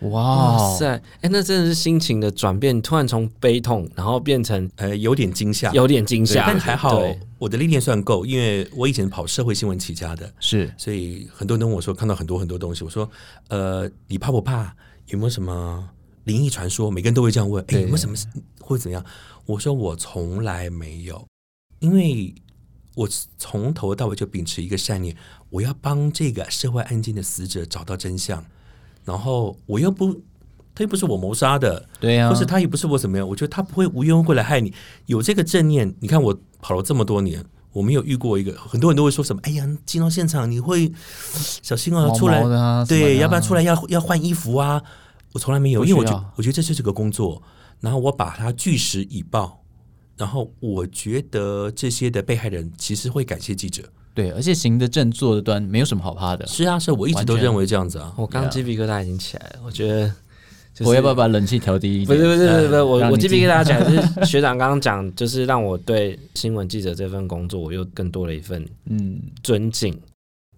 [0.09, 7.03] 哇哇塞，哎，那真的是心情的转变，突然从悲痛，然后变成呃，有点惊吓，有点惊吓，但还好
[7.37, 10.73] 我的历练算够，因为我以前跑社会新闻起家的，是。
[10.75, 13.07] 所以很多人问我说看到很多很多东西，我说
[13.49, 14.75] 呃，你怕不怕？
[15.05, 15.87] 有没有什么
[16.23, 16.89] 灵异传说？
[16.89, 17.81] 每个人都会这样问，哎，对。
[17.81, 18.15] 有没有什么
[18.59, 19.05] 会怎样？
[19.45, 21.23] 我说我从来没有，
[21.77, 22.33] 因为
[22.95, 25.15] 我从头到尾就秉持一个善念，
[25.51, 28.43] 我要帮这个社会案件的死者找到真相，
[29.05, 30.11] 然后我又不，
[30.73, 34.73] 他又不是我谋杀的，对呀，或是他也不是我怎么样，我觉得他不会无缘无故来害你。
[35.05, 40.91] 有这个正念，你看我跑了这么多年，我没有遇过一个，很多人都会说什么：“哎呀，进到现场你会
[41.61, 42.41] 小心哦，毛出来
[42.85, 44.81] 对，要不然出来要要换衣服啊。”
[45.33, 46.03] 我从来没有，因为我
[46.43, 47.41] 觉得这就是个工作，
[47.79, 49.63] 然后我把它据实以报，
[50.17, 53.83] 然后我觉得这些的被害人其实会感谢记者。
[54.13, 56.45] 对，而且行得正坐得端，没有什么好怕的。
[56.47, 58.13] 是啊，是我一直都认为这样子啊。
[58.17, 60.07] 我刚鸡皮疙瘩已经起来了，我觉得、
[60.73, 60.89] 就是。
[60.89, 62.07] 我要不要把冷气调低一点？
[62.07, 69.97] 不是不是不是不是，我我鸡皮疙瘩起来是 学长刚刚讲，就是让我对新闻记者这份工作，我又更多了一份嗯，尊敬。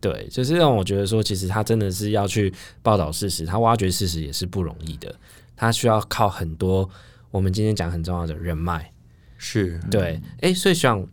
[0.02, 5.14] 对，就是让我觉得说，其实他真的是要去报道事实，他挖掘事实也是不容易的，
[5.56, 6.90] 他需要靠很多
[7.32, 8.92] 我们今天讲很重要的人脉。
[9.38, 11.06] 是对，哎、所以学长，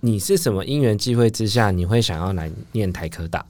[0.00, 3.44] 你是什么因缘际会之下，你会想要来念台科大？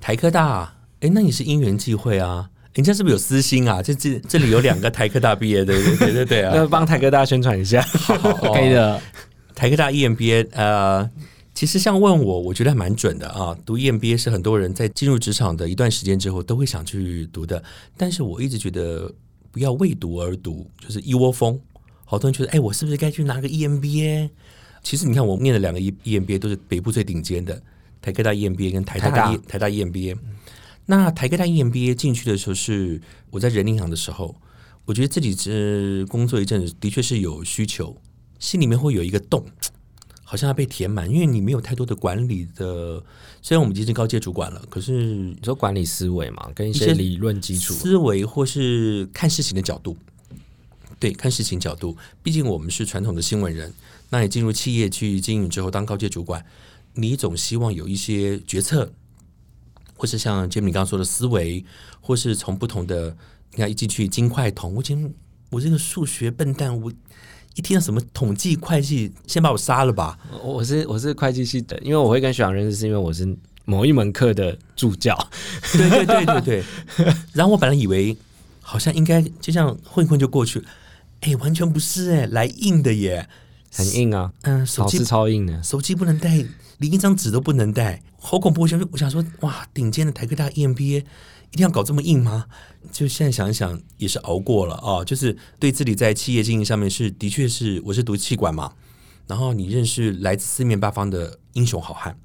[0.00, 2.48] 台科大，哎，那你是因缘际会啊？
[2.74, 3.82] 人家是不是有私心啊？
[3.82, 6.52] 这这这里有两个台科大毕业的，对对对对对啊！
[6.56, 7.82] 那帮台科大宣传一下。
[7.82, 9.00] 可以的。
[9.54, 11.10] 台科大 E EMBA，呃，
[11.54, 13.56] 其实像问我，我觉得还蛮准的啊。
[13.64, 17.62] 读 EMBA 是很多人在进入职场的一段时间之后都会想去读的，
[17.96, 19.10] 但是我一直觉得
[19.50, 21.58] 不要为读而读，就是一窝蜂。
[22.04, 24.28] 好多人觉得，哎，我是不是该去拿个 EMBA？
[24.86, 27.60] 其实你看，我念的两个 E EMBA 都是北部最顶尖的，
[28.00, 30.16] 台科大 EMBA 跟台大台大 E 台大 EMBA。
[30.84, 34.36] 那台科大 E EMBA 进去的时候是我在人行的时候，
[34.84, 37.96] 我觉得自己这工作一阵子的确是有需求，
[38.38, 39.44] 心里面会有一个洞，
[40.22, 43.02] 好像要被填满，因为你没有太多的管理的。
[43.42, 47.74] 虽然我们已经是高阶主管了，可是你说管理思维嘛，跟一些理论基础。
[47.74, 49.96] 思维或是看事情的角度，
[51.00, 51.96] 对，看事情角度。
[52.22, 53.74] 毕竟我们是传统的新闻人，
[54.16, 56.42] 那你进入企业去经营之后，当高阶主管，
[56.94, 58.90] 你总希望有一些决策，
[59.94, 61.62] 或是像杰米刚刚说的思维，
[62.00, 63.14] 或是从不同的，
[63.52, 65.14] 你看一进去金块桶，我已经
[65.50, 66.90] 我这个数学笨蛋，我
[67.56, 70.18] 一听到什么统计会计，先把我杀了吧。
[70.42, 75.14] 我我是我是会计系的，因为我会跟学长认识，是因为我是某一门课的助教。
[75.74, 77.14] 对对对对对。
[77.34, 78.16] 然后我本来以为
[78.62, 80.64] 好像应该就这样混混就过去了，
[81.20, 83.28] 哎，完全不是哎，来硬的耶。
[83.72, 85.62] 很硬啊，嗯、手机超硬的。
[85.62, 86.44] 手机不能带，
[86.78, 88.62] 连一张纸都不能带，好恐怖！
[88.62, 91.04] 我想我想说，哇，顶尖的台科大 E EMBA
[91.52, 92.46] 一定要搞这么硬吗？
[92.90, 95.04] 就现在想一想，也是熬过了啊。
[95.04, 98.72] 就是对自己在企业经营上面是的确是，我是读气管嘛，
[99.26, 102.18] 然后你认识来自四面八方的英雄好汉，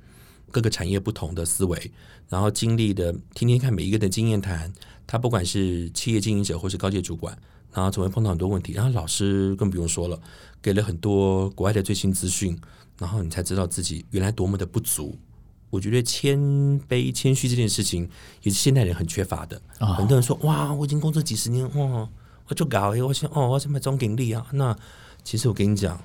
[0.52, 1.92] 各个产业不同的思维，
[2.30, 4.72] 然后经历的天天看每一个人的经验谈，
[5.06, 7.38] 他不管是企业经营者或是高阶主管，
[7.74, 10.20] 然后总会碰到很多问题，然后老师更不用说了，
[10.62, 12.58] 给了很多国外的最新资讯，
[13.00, 15.18] 然后你才知道自己原来多么的不足。
[15.70, 16.38] 我觉得谦
[16.90, 18.10] 卑、谦虚这件事情
[18.42, 19.62] 也是现代人很缺乏的。
[19.80, 22.10] 啊很多人说：“哇，我已经工作几十年，哇，
[22.48, 24.78] 我就搞诶，我想哦，我想买总经理啊。”那
[25.24, 26.04] 其实我跟你讲，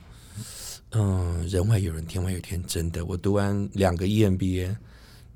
[0.92, 3.04] 嗯，人外有人，天外有天，真的。
[3.04, 4.76] 我读完两个 E EMBA，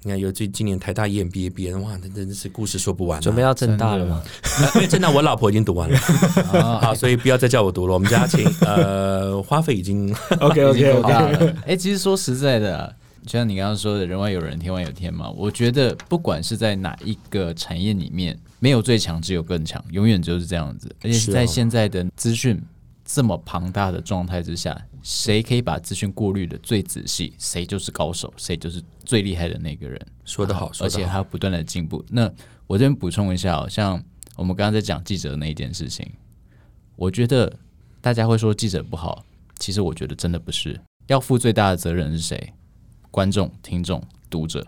[0.03, 3.21] 你看有最今年台大 E EMBA 毕业，哇，那真的是故事说不完、啊。
[3.21, 4.23] 准备要正大了吗？
[4.77, 5.99] 因为真的，我老婆已经读完了，
[6.59, 7.93] 啊好，所以不要再叫我读了。
[7.93, 10.11] 我们家请呃花费已经
[10.41, 11.45] OK OK 够大 OK。
[11.45, 11.57] 了。
[11.67, 12.91] 哎、其实说实在的、啊，
[13.27, 20.91] 就像你刚刚说的“人外有人，天外有天”嘛，我觉得不管是在哪一个产业里面，没有最强，只有更强，永远就是这样子。
[21.03, 22.59] 而且在现在的资讯
[23.05, 30.01] 这么庞大的状态之下，谁可以把资讯过滤的最仔细，谁就是高手，谁就是最厉害的那个人。
[30.25, 31.13] 说得好，说而且得好。
[31.13, 32.05] 还要不断的进步。
[32.09, 32.31] 那
[32.67, 34.03] 我这边补充一下、哦，像
[34.37, 36.11] 我们刚刚在讲记者的那一件事情，
[36.97, 37.53] 我觉得
[38.01, 39.25] 大家会说记者不好，
[39.59, 42.53] 其实我觉得真的不是，要负最大的责任是谁？
[43.11, 44.65] 观众、听众、读者，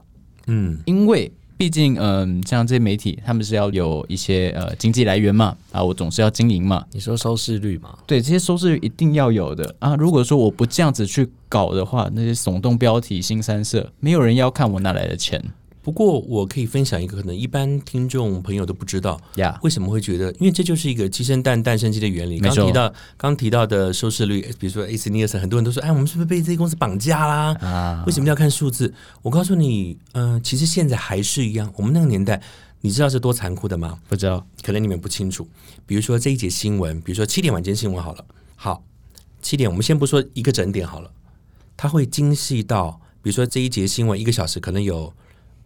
[0.48, 7.96] 嗯，因为毕竟，嗯，像这些媒体，他们是要有一些呃经济来源嘛，啊，我总是要经营嘛，你说收视率嘛？
[8.06, 9.94] 对，这些收视率一定要有的啊。
[9.94, 15.42] 如果说我不这样子去搞的话，那些耸动标题、新三色，没有人要看，我哪来的钱
[15.82, 19.58] 不过我可以分享一个可能一般听众朋友都不知道，呀？
[19.62, 20.30] 为什么会觉得？
[20.34, 22.38] 因为这就是一个鸡生蛋，蛋生鸡的原理。
[22.38, 27.56] 刚提到刚提到的收视率，比如说 AC Nielsen，很多人都说，哎，我们是不是被这些公司绑架啦？
[27.60, 28.94] 啊为什么要看数字？
[29.22, 31.72] 我告诉你，嗯、其实现在还是一样。
[31.76, 32.40] 我们那个年代，
[32.82, 33.98] 你知道是多残酷的吗？
[34.08, 35.48] 不知道可能你们不清楚。
[35.84, 38.84] 比如说这一节新闻，比如说七点晚间新闻好了，好，
[39.40, 41.10] 七点我们先不说一个整点好了，
[41.76, 45.12] 它会精细到，比如说这一节新闻一个小时可能有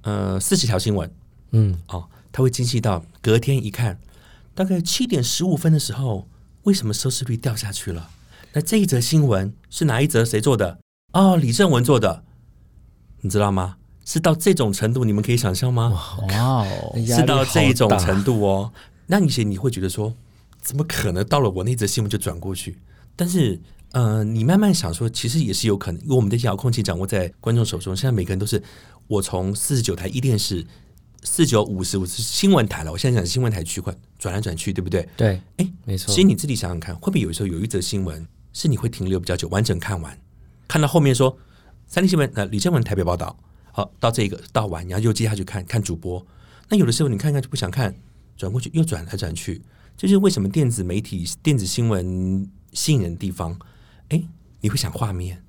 [0.07, 1.11] 呃四十条新闻
[1.51, 3.99] 嗯，哦，他会精细到隔天一看，
[4.55, 6.29] 大概七点十五分的时候，
[6.63, 8.09] 为什么收视率掉下去了？
[8.53, 10.79] 那这一则新闻是哪一则谁做的？
[11.13, 12.23] 哦，李正文做的，
[13.21, 13.77] 你知道吗？
[14.05, 15.89] 是到这种程度，你们可以想象吗？
[15.89, 17.91] 哇哦，是到这种。
[17.99, 18.73] 程度哦。
[19.09, 20.15] 那以前你会觉得说，
[20.61, 22.79] 怎么可能到了我那则新闻就转过去？
[23.17, 23.61] 但是，
[23.93, 27.97] 呃，你慢慢想说，其实也是有可能，因为我们的遥控器掌握在观众手中。
[27.97, 28.63] 现在每个人都是，
[29.07, 30.67] 我从四十九台一电视、
[31.23, 35.09] 四九五十五是新闻台了，我现在讲新闻台区块转来转去，对不对？
[35.17, 36.15] 对，哎，没错。
[36.15, 40.19] 其实你自己想想看，会不会有时候有一则新闻是你会停留比较久，完整看完，
[40.69, 41.35] 看到后面说
[41.87, 43.35] 三立新闻呃李正文台北报道，
[43.73, 46.25] 好到这个到完，然后又接下去看看主播。
[46.69, 47.95] 那有的时候你看看就不想看，
[48.37, 49.63] 转过去又转来转去，
[49.97, 53.59] 这就是为什么电子媒体、电子新闻吸引人的地方。
[54.09, 54.23] 哎，
[54.61, 55.43] 你会想画面，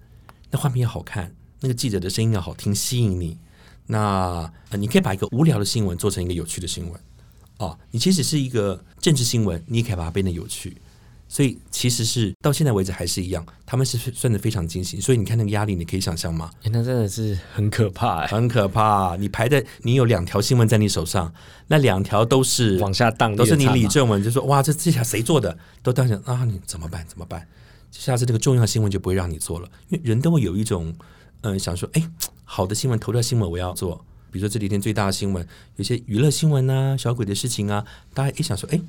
[0.51, 3.37] 那画面要好看，那个记者的声音要好听，吸引你。
[3.85, 7.01] 那、呃、你可以把一个无聊的新闻做成一个有趣的新闻。
[7.57, 10.75] 哦，你其实是一个政治新闻，你也可以把它变得有趣。
[11.29, 15.01] 所以其实是到现在为止还是一样，他们是算的非常精细。
[15.01, 16.49] 所以你看那个压力，你可以想象吗？
[16.63, 19.17] 诶那真的是很可怕哎，很可怕。
[19.17, 21.33] 你排在，你有两条新闻在你手上，
[21.67, 25.57] 那两条都是往下荡，都是你李正文，就说哇，这这条谁做的？
[25.83, 27.05] 都当想啊，你怎么办？
[27.07, 27.45] 怎么办？
[27.91, 30.95] 下次这个重要新闻就不会让你做了，因为人都会有一种
[31.41, 32.10] 嗯、想说，哎，
[32.43, 34.04] 好的新闻、头条新闻我要做。
[34.30, 35.47] 比如说这几天最大的新闻，
[35.78, 38.80] 有些娱乐新闻啊、小鬼的事情啊，大家一想说，哎，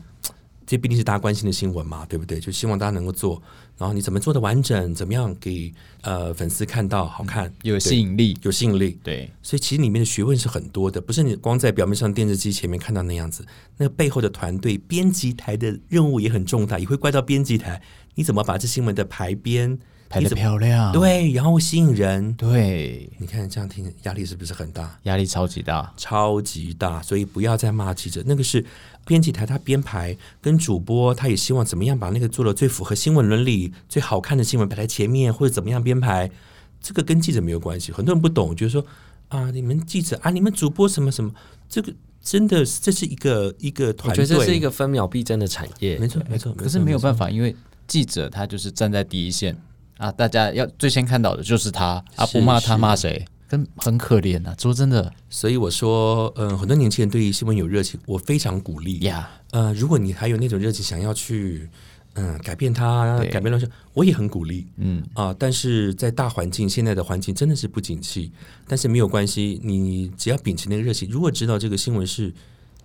[0.68, 2.38] 这毕竟是大家关心的新闻嘛，对不对？
[2.38, 3.42] 就希望大家能够做，
[3.78, 8.98] 然后你怎么做的完整，怎么样给呃粉丝看到好看，有吸引力，有吸引力。
[9.02, 13.46] 对，所以其实里面的学问是很多的，不是你光在表面上电视机前面看到那样子。
[13.78, 17.80] 那背后的团队、编辑台的任务也很重大，也会怪到编辑台，
[18.14, 19.78] 你怎么把这新闻的排编
[20.10, 22.34] 拍的漂亮，对，然后吸引人。
[22.34, 24.98] 对，你看这样听压力是不是很大？
[25.04, 28.64] 压力超级大，超级大，所以不要再骂记者，那个是
[29.08, 36.30] 编辑台他编排跟主播，他也希望怎么样把那个做的最符合新闻伦理、最好看的新闻摆在前面，或者怎么样编排，
[36.78, 37.90] 这个跟记者没有关系。
[37.90, 38.84] 很多人不懂，就是说
[39.28, 41.32] 啊，你们记者啊，你们主播什么什么，
[41.70, 41.90] 这个
[42.22, 45.96] 真的是这是一个一个团队，觉得这是一个分秒必争的产业。
[45.96, 47.30] 没错没错，可是没有办法。
[47.30, 49.56] 因为记者他就是站在第一线
[49.96, 53.24] 啊，大家要最先看到的就是他啊，不骂他骂谁？
[53.48, 55.12] 跟很可怜啊，说真的。
[55.30, 58.98] 所以我说，嗯、很多年轻人对于新闻有热情，我非常鼓励。
[59.00, 61.68] 呀，呃，如果你还有那种热情，想要去
[62.14, 64.66] 嗯、改变它，改变乱象，我也很鼓励。
[64.76, 68.32] 嗯，啊、但是在大环境现在的环境真的是不景气，
[68.66, 72.32] 但是没有关系，你只要秉持那个热情，如果知道这个新闻是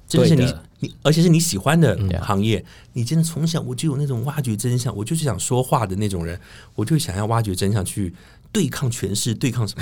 [0.08, 2.10] 真的是你你，而且是你喜欢的嗯。
[2.22, 6.40] 行业，你真的从小我就有那种挖掘真相，我就是想说话的那种人，
[6.76, 8.14] 我就想要挖掘真相去
[8.54, 9.76] 对抗权势，对抗什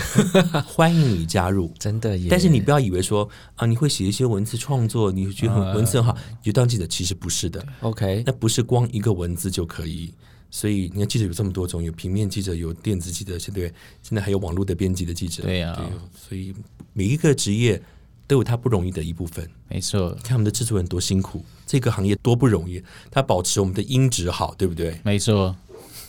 [0.53, 0.61] 么？
[0.65, 1.71] 欢迎你加入。
[1.77, 2.27] 真的耶！
[2.29, 7.63] 但是你不要以为说啊，你会写一些文字创作，你觉得很呃文字很好，你就当记者，其实不是的。
[7.81, 10.13] OK，那不是光一个文字就可以。
[10.49, 13.61] 所以你看，记者有这么多种，有平面记者，有电子记者，现在
[14.01, 15.43] 现在还有网络的编辑的记者。
[15.43, 15.77] 对呀
[16.13, 16.53] 所以
[16.93, 17.81] 每一个职业
[18.25, 19.45] 都有他不容易的一部分。
[19.67, 24.99] 没错，看我们的制作人多辛苦，这个行业多不容易，他保持我们的音质好，对不对？
[25.03, 25.55] 没错。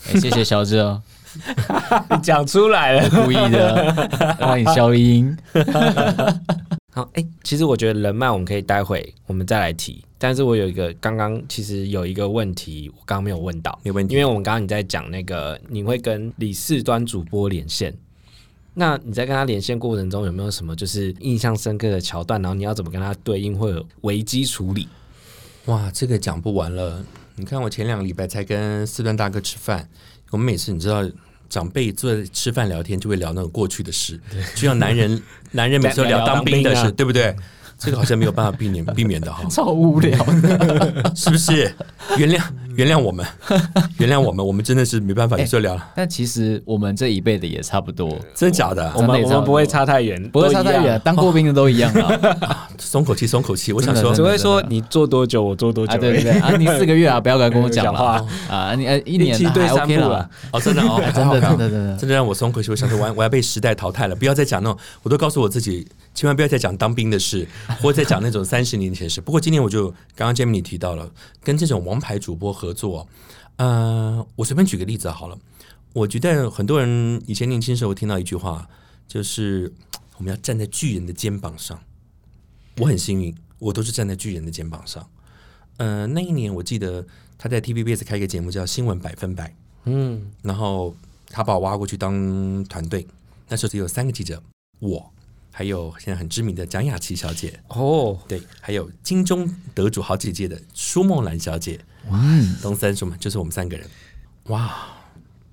[0.07, 1.01] 哎，谢谢小志哦，
[2.11, 3.09] 你讲出来了。
[3.11, 5.37] 故意的，让你消音。
[6.95, 14.15] 好，哎、其实我觉得人脉我们可以待会我们再来提，但是我有一个刚刚其实有一个问题，我刚刚没有问到，没问题。
[14.15, 17.95] 因为我们刚刚你在讲那个你会跟李四端主播连线，
[18.75, 22.43] 那你在跟他连线过程中有没有什么就是印象深刻的桥段？
[22.43, 24.87] 然后你要怎么跟他对应，或者危机处理？
[25.65, 27.03] 哇，这个讲不完了。
[27.37, 29.89] 你看，我前两个礼拜才跟四端大哥吃饭，
[30.33, 31.09] 我们每次你知道。
[31.53, 34.19] 长辈坐在吃饭聊天，就会聊那种过去的事，
[34.55, 35.23] 就像男人
[35.53, 37.37] 男人每次都聊当兵的事，对不对？
[37.77, 41.71] 这个好像没有办法避免 避免的哈，超无聊的， 是不是？
[42.17, 42.43] 原谅
[42.77, 43.27] 原谅我们，
[43.99, 48.93] 原谅我们，我们真的是没办法，哎有时候聊了，但其实我们这一辈的也差不多，真的假的？
[48.97, 51.01] 我们我们不会差太远，不会差都一样太远，。
[51.05, 51.93] 当过兵的都一样
[52.41, 52.69] 啊。
[52.79, 53.73] 松口气，松口气。
[53.73, 62.71] 我想说只会说你做多久，我做多久啊，对对对啊，你四个月啊， 不要来跟我讲了讲啊啊，你呃一年啊还一期对三 OK 了哦，真的哦，哎真的真的真的，真的让我松口气。
[62.71, 67.47] 我想说，我要我要被时代淘汰了，不要再讲那种，我都告诉我自己，千万不要再讲当兵的事，
[67.81, 69.21] 或者再讲那种三十年前的事。
[69.21, 71.09] 不过今年我就刚刚 Jamie 你提到了，
[71.43, 73.09] 跟这种王牌主播合作，
[73.57, 75.37] 呃，我随便举个例子好了。
[75.93, 78.69] 我觉得很多人以前年轻时候听到一句话，
[79.09, 79.73] 就是
[80.17, 81.77] 我们要站在巨人的肩膀上。
[82.79, 85.05] 我很幸运，我都是站在巨人的肩膀上。
[85.79, 87.05] 呃，那一年我记得
[87.37, 89.49] 他在 TVBS 开一个节目叫《新闻百分百》。
[89.87, 90.95] 嗯，然后
[91.27, 93.05] 他把我挖过去当团队，
[93.49, 94.41] 那时候只有三个记者，
[94.79, 95.13] 我
[95.55, 101.79] 还有现在很知名的蒋雅琪小姐，哦，对，还有金钟得主好几届的舒梦兰小姐，
[102.09, 102.21] 哇，
[102.63, 103.87] 东三叔们，就是我们三个人，
[104.45, 104.89] 哇，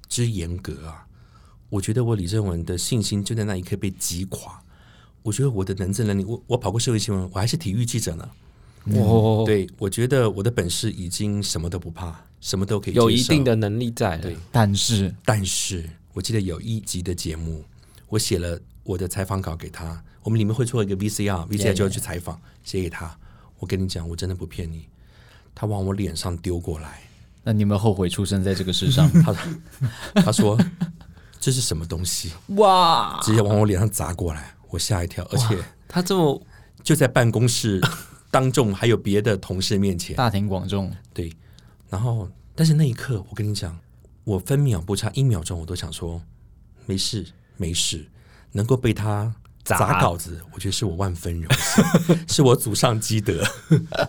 [0.07, 1.05] 之严格啊！
[1.69, 4.59] 我觉得我李正文的信心就在那一刻被击垮。
[5.21, 8.29] 我觉得我的能政能力，我我跑过社会新闻，我还是体育记者呢。
[8.95, 14.17] 哦，，对，我觉得我的本事已经什么都不怕，什么都可以，有一定的能力在。
[14.17, 15.13] 对，但是。
[15.25, 17.63] 但是我记得有一集的节目，
[18.07, 18.59] 我写了
[18.89, 23.15] 我的采访稿给他，我们里面会做一个 VCR，VCR 就要去采访，写给他。
[23.59, 24.87] 我跟你讲，我真的不骗你，
[25.53, 27.03] 他往我脸上丢过来，
[27.43, 29.07] 那你有没有后悔出生在这个世上？
[29.21, 29.35] 他
[30.25, 30.59] 他说
[31.39, 35.55] 这是什么东西，哇，直接往我脸上砸过来，我吓一跳，而且
[35.87, 36.41] 他这么
[36.81, 37.79] 就在办公室
[38.31, 41.31] 当众还有别的同事面前，大庭广众，对，
[41.91, 43.77] 然后但是那一刻，我跟你讲，
[44.23, 46.19] 我分秒不差一秒钟，我都想说
[46.87, 47.23] 没事
[47.55, 48.03] 没事，
[48.51, 49.33] 能够被他
[49.63, 53.43] 砸砸稿子，我觉得是我万分荣幸， 是我祖上积德。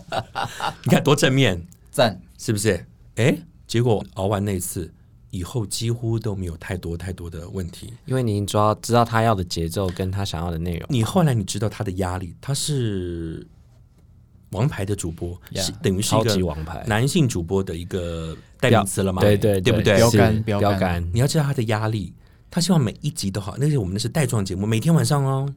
[0.83, 2.85] 你看多正面，赞，是不是？
[3.15, 3.37] 哎，
[3.67, 4.91] 结果熬完那次
[5.29, 7.93] 以后，几乎都没有太多太多的问题。
[8.05, 10.87] 因为你已经抓知道他要的节奏跟他想要的内容。
[10.89, 13.45] 你后来你知道他的压力，他是
[14.51, 19.21] 王牌的主播 Yeah，是等于是一个王牌男性主播的一个代名词了嘛？
[19.21, 19.97] 对对对不对？
[19.97, 22.13] 标杆标杆标杆你要知道他的压力，
[22.51, 23.55] 他希望每一集都好。
[23.57, 25.51] 那些我们那是带状节目，每天晚上哦。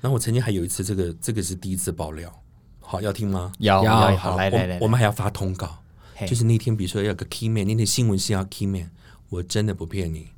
[0.00, 2.32] 然后我曾经还有一次，这个这个是第一次爆料，
[2.78, 3.50] 好要听吗？
[3.58, 5.82] 要要好来来来，我我们还要发通告，
[6.28, 8.90] 就是那天比如说要有个 key man，那天新闻是要 key man，
[9.30, 10.28] 我真的不骗你。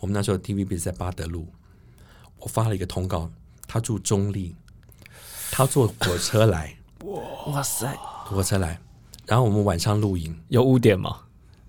[0.00, 1.48] 我们那时候 TVB 是在巴德路，
[2.38, 3.30] 我发了一个通告，
[3.66, 4.54] 他住中立，
[5.50, 6.76] 他坐火车来，
[7.46, 7.92] 哇塞，
[8.24, 8.80] 火车来，
[9.26, 11.22] 然后我们晚上露营，有污点吗？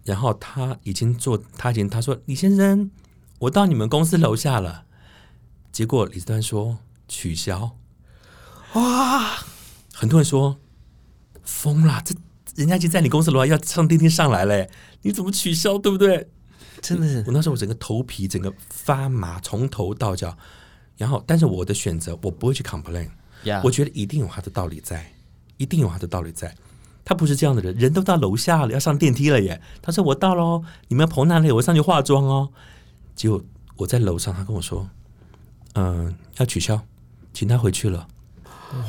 [0.03, 2.91] 然后他已经坐，他已经他说李先生，
[3.39, 4.85] 我到你们公司楼下了。
[5.71, 7.77] 结果李子端说取消，
[8.73, 9.43] 哇！
[9.93, 10.57] 很多人说
[11.43, 12.15] 疯了，这
[12.55, 14.67] 人家已经在你公司楼下要上电梯上来了，
[15.03, 15.77] 你怎么取消？
[15.77, 16.27] 对不对？
[16.81, 20.37] 真的是我那时候我整个头皮整个发麻，从头到脚。
[20.97, 23.07] 然后，但是我的选择，我不会去 complain，
[23.43, 25.13] 呀我觉得一定有他的道理在，
[25.55, 26.53] 一定有他的道理在。
[27.05, 29.61] 他不是这样的人，人都到楼下了，要上电梯了耶。
[29.81, 31.51] 他说我到喽，你们要跑哪里？
[31.51, 32.51] 我上去化妆哦。
[33.19, 33.43] 结果
[33.75, 34.89] 我在楼上，他跟我说，
[35.73, 36.81] 嗯、要取消，
[37.33, 38.07] 请他回去了。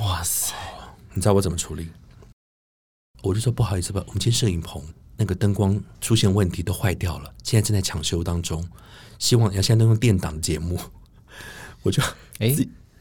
[0.01, 0.55] 哇塞，
[1.12, 1.89] 你知道我怎么处理？
[3.22, 4.81] 我就说不好意思吧，我们今天摄影棚
[5.16, 8.64] 那个灯光出现问题，都坏掉了，现在正在抢修当中，
[9.18, 10.78] 希望要现在都用电档的节目，
[11.83, 12.01] 我就
[12.39, 12.55] 哎，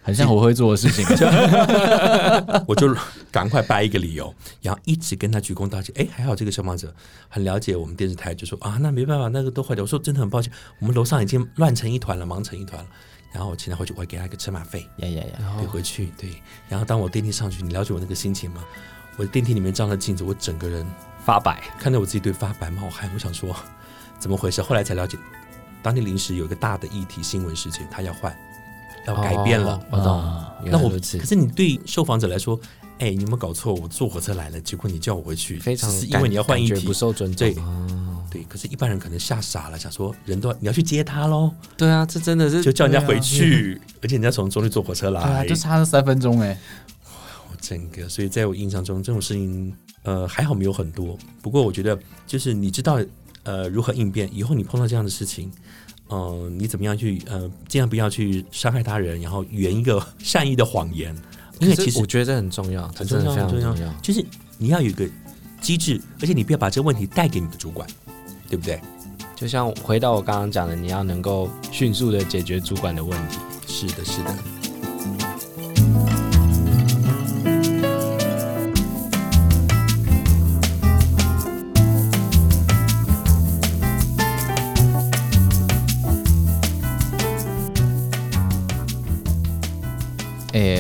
[0.10, 1.06] 很像我会做的事情，
[2.68, 2.96] 我就
[3.32, 5.94] 赶快掰一个理由，然后一直跟他鞠躬道歉。
[5.98, 6.94] 哎，还好这个消防者
[7.28, 9.84] 很了解我们电视台，就说啊，那没办法，那个都坏掉。
[9.84, 12.90] 我说真的很抱歉，我们楼上已经乱成一团了，忙成一团了。
[13.32, 16.42] 然后我请他回去，我还给他一个车马费， 呀呀呀，对，回去对。
[16.68, 18.64] 然后当我电梯上去，你了解我那个心情吗？
[19.18, 20.84] 我电梯里面照了镜子，我整个人
[21.24, 23.56] 发白，看到我自己对发白冒汗，我想说
[24.18, 24.62] 怎么回事？
[24.62, 25.18] 后来才了解，
[25.84, 28.36] 当地临时有一个大的议题新闻事件，他要换，
[29.10, 29.82] 要改变了。
[29.92, 30.46] 哦懂啊。
[30.66, 32.60] 那我可是你对受访者来说，
[33.00, 33.74] 哎，你有没有搞错？
[33.74, 36.94] 我坐火车来了，结果你叫我回去，非常是因为你要换一题不。
[36.94, 37.48] 受尊重。
[37.48, 46.60] 对哦对，可是一般人可能吓傻了，想说人都要你要去接他喽，对啊，这真的是就叫人家回去，而且人家从中立坐火车来，就差了三分钟哎，
[47.50, 51.18] 我整个，所以在我印象中，这种事情呃还好没有很多。
[51.42, 51.98] 不过我觉得，
[52.28, 53.00] 就是你知道
[53.44, 55.50] 呃如何应变，以后你碰到这样的事情，
[56.10, 61.16] 呃，你怎么样去呃尽量不要去伤害他人，然后圆一个善意的谎言，
[61.60, 63.94] 因为其实我觉得这很重要，很重要，很重重要。
[64.02, 64.26] 就是
[64.58, 65.08] 你要有一个
[65.62, 67.88] 机制，而且你不要把这个问题带给你的主管，
[68.50, 68.82] 对不对？
[69.36, 73.38] 就像回到我刚刚讲的，你要能够迅速的解决主管的问题。
[73.68, 74.59] 是的，是的。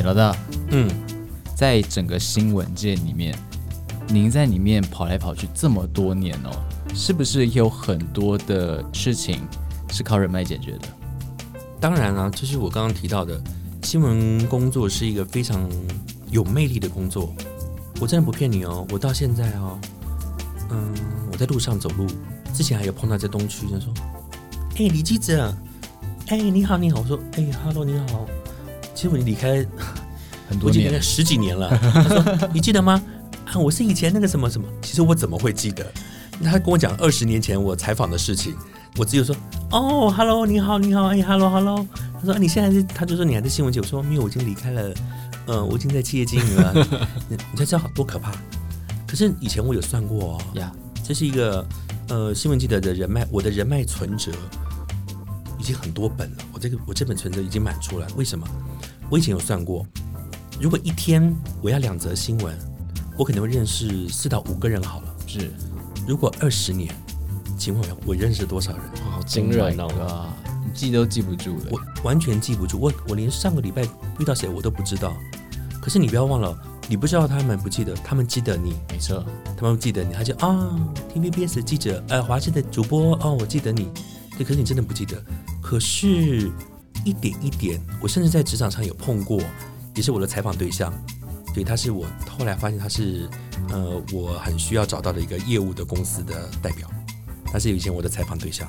[0.09, 0.35] 老大，
[0.71, 0.89] 嗯，
[1.53, 3.37] 在整个新闻界里面，
[4.07, 6.49] 您在里面跑来跑去这么多年哦，
[6.95, 9.39] 是不是有很多的事情
[9.91, 10.87] 是靠人脉解决的？
[11.79, 13.39] 当然啊，就是我刚刚提到的，
[13.83, 15.69] 新闻工作是一个非常
[16.31, 17.31] 有魅力的工作。
[18.01, 19.79] 我真的不骗你哦，我到现在哦，
[20.71, 20.91] 嗯，
[21.31, 22.07] 我在路上走路，
[22.51, 23.93] 之前还有碰到在东区，他说
[24.73, 25.55] ：“哎、李记者，
[26.29, 28.25] 哎、你好，你好。”我说：“哎、，hello，，你好。”
[28.95, 29.65] 其实我离开
[30.49, 31.69] 很多年我已经离开，十几年了。
[31.77, 33.01] 他说：“你记得吗？
[33.45, 35.85] 啊，我是以前那个什么什么。”其实我怎么会记得？
[36.43, 38.55] 他跟我讲二十年前我采访的事情，
[38.97, 39.35] 我只有说
[39.71, 41.85] ：“哦，Hello，你好，你好，哎，Hello，Hello。”
[42.19, 44.93] 他说：“你现在是？”他就说：“你还在新闻界？”我说：“没有，我已经离开了。
[45.47, 46.73] 嗯，我已经在企业经营了。
[47.29, 48.31] 你你才知道多可怕。
[49.07, 50.71] 可是以前我有算过哦，呀，
[51.03, 51.65] 这是一个
[52.07, 54.31] 呃新闻记者的人脉，我的人脉存折
[55.57, 56.37] 已经很多本了。
[56.53, 58.47] 我这个我这本存折已经满出来，为什么？
[59.09, 59.85] 我以前有算过，
[60.59, 62.53] 如果一天我要两则新闻，
[63.17, 65.15] 我可能会认识四到五个人好了。
[65.25, 65.53] 是
[66.05, 66.93] 如果二十年，
[67.57, 68.81] 请问我我认识多少人？
[69.05, 69.87] 哇好惊人哦！
[70.01, 70.35] 啊，
[70.65, 71.67] 你记都记不住了。
[71.71, 73.83] 我完全记不住，我我连上个礼拜
[74.19, 75.15] 遇到谁我都不知道。
[75.81, 76.53] 可是你不要忘了，
[76.89, 78.75] 你不知道他们不记得，他们记得你。
[78.89, 79.23] 没错，
[79.55, 80.77] 他们记得你，他就啊
[81.15, 83.87] ，TVBS 的记者，呃，华视的主播，哦，我记得你，
[84.37, 85.23] 对，可是你真的不记得。
[85.61, 86.51] 可是，
[87.05, 89.39] 一点一点，我甚至在职场上有碰过，
[89.99, 90.93] 也是我的采访对象，
[91.53, 93.27] 对，他是我后来发现他是，
[93.69, 96.89] 呃，我很需要找到的一个业务的公司的代表，
[97.51, 98.65] 他是以前我的采访对象。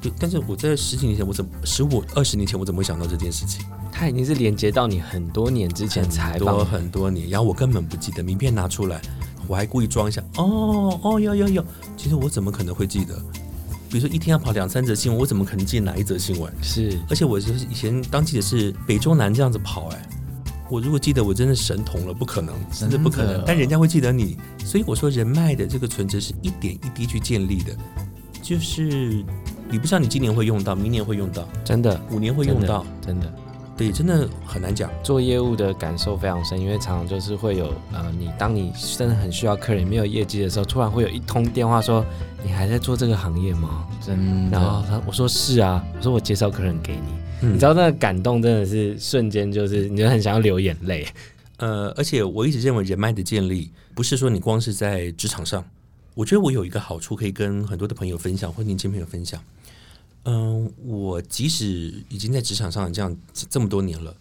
[0.00, 3.64] 对，但是我在十几年前，我怎么十五二十年前，我怎么会想到这件事情？
[3.92, 9.00] 他已经是连接到你很多年之前采很多很多年，然后我根本不记得，名片拿出来，
[9.46, 11.64] 我还故意装一下，哦哦有有有，
[11.96, 13.14] 其实我怎么可能会记得？
[13.88, 16.52] 比如说一天要跑两三则新闻，我怎么可能记得哪一则新闻？
[16.60, 20.08] 是而且我就是以前当记者是北中南这样子跑、哎，
[20.70, 23.42] 我如果记得，我真的神童了，不可能，真的不可能。
[23.46, 27.76] 但人家会记得你，所以我说人脉的这个存折是一点一滴去建立的，
[28.40, 29.24] 就是
[29.68, 33.32] 你不知道你今年会用到，明年会用到，真的五年会用到，真的。
[33.76, 34.90] 对，真的很难讲。
[35.02, 42.04] 做业务的感受非常深，因为常常就是会有呃，你当你真的很需要客人没有业绩的时候，突然会有一通电话说
[42.44, 43.86] 你还在做这个行业吗？
[44.04, 51.06] 真然后我说是啊，我说我介绍客人给你，嗯你知道那个感动真的是瞬间就是你就很想要流眼泪。
[51.56, 55.64] 呃，而且我一直认为人脉的建立不是说你光是在职场上，
[56.14, 59.42] 我觉得我有一个好处可以跟很多的朋友分享，或年轻朋友分享。
[60.24, 64.14] 嗯、我即使已经在职场上这样这这么多年了，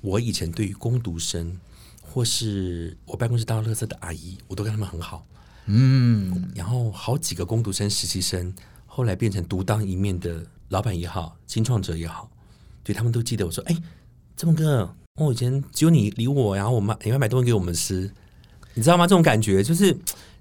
[0.00, 1.58] 我以前对于工读生
[2.02, 5.26] 或是我办公室倒垃圾的阿姨，我都跟他们很好。
[5.66, 8.54] 嗯，然后好几个工读生、实习生，
[8.86, 12.30] 后来变成独当一面的老板也好，新创者也好，
[12.84, 13.76] 对他们都记得我说：“哎，
[14.36, 18.10] 这么哥，我以前只有你理我，然后我妈你会买东西给我们吃，
[18.74, 19.06] 你知道吗？
[19.06, 19.96] 这种感觉就是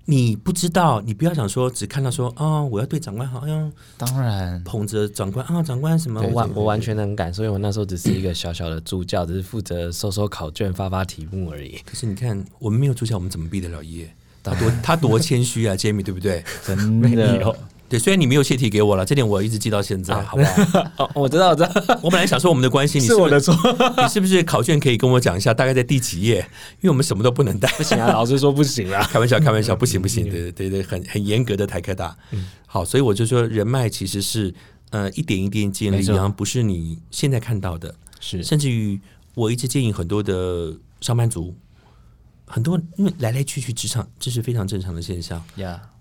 [0.05, 11.79] 你不知道，你不要想说只看到说啊、我要对长官好，哎呀，当然，捧着长官啊，长官什么，我完我完全能感受，因为我那时候只是一个小小的助教，只是负责收收考卷、发发题目而已。
[11.85, 14.13] 可是你看，我们没有助教，我们怎么毕得了业？
[14.43, 16.43] 他多 他多谦虚啊，Jamie，对不对？
[16.65, 16.75] 真
[17.15, 17.55] 的，
[17.93, 20.91] 对，虽然你没有泄题给我了，这点我一直记到现在，好不好？
[21.05, 21.69] 哦，我知道，我知道，
[22.01, 23.55] 我本来想说我们的关系，你是不是错。
[24.01, 26.37] 你是不是考卷可以跟我讲一下，大概在第几页？
[26.81, 27.69] 因为我们什么都不能带。
[27.77, 29.03] 不行啊，老师说不行啊。
[29.11, 32.17] 开玩笑，开玩笑，不行不行，对对对对，很很严格的台科大。
[32.65, 34.51] 好，所以我就说人脉其实是
[34.89, 38.99] 呃一点一点建立，然后不是你现在看到的，是甚至于
[39.35, 41.55] 我一直建议很多的上班族，
[42.47, 45.39] 很多因为来来去去职场，这是非常正常的现象。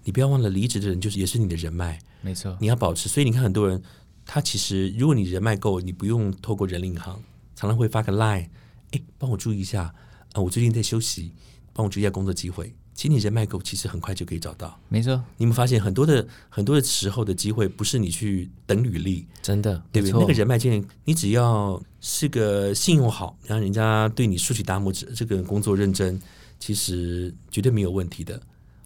[0.03, 3.09] 呀，你不要忘了，离职的人就是也是你的人脉，没错，你要保持。
[3.09, 3.83] 所以你看很多人，
[4.27, 7.23] 他其实如果你人脉够，你不用透过人力银行，
[7.55, 8.49] 常常会发个 line，
[8.91, 9.95] 哎，帮我注意一下，
[10.33, 11.33] 啊，我最近在休息，
[11.73, 12.75] 帮我注意一下工作机会。
[12.95, 14.79] 其实你人脉够，其实很快就可以找到。
[14.89, 20.21] 没错，你有没有发现很多的很多的时候的机会，不是你去等履历，真的，对不对？
[20.21, 26.21] 那个人脉建立，你只要是个信用好，然后人家对你竖起大拇指，这个人工作认真，
[26.61, 28.41] 其实绝对没有问题的。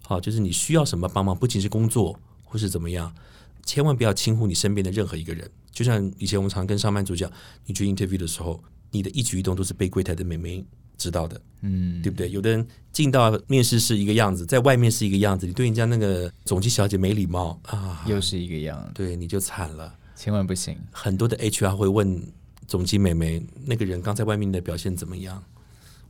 [0.07, 3.13] 好，就是你需要什么帮忙，不仅是工作或是怎么样，
[3.65, 5.51] 千万不要轻忽你身边的任何一个人。
[5.69, 7.29] 就像以前我们常跟上班族讲，
[7.65, 10.65] 你去 interview 的时候，你的一举一动都是被柜台的美眉
[10.97, 12.31] 知道的，嗯，对不对？
[12.31, 19.93] 有的人进到面试是一个样子，在外面是一个样子，你对人家那个总机小姐没礼貌啊，又是一个样，对你就惨了。
[20.15, 22.23] 千万不行，很多的 HR 会问
[22.65, 25.43] 总机美眉那个人刚在外面的表现怎么样？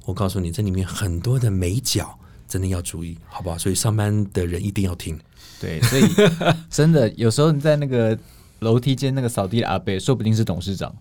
[0.06, 2.18] 我告诉你，这里面很多的美角
[2.48, 3.58] 真的要注意，好不好？
[3.58, 5.20] 所以上班的人一定要听。
[5.60, 6.04] 对，所以
[6.70, 8.18] 真的有时候你在那个
[8.60, 10.94] 楼梯间那个扫地的阿伯，说不定是董事长，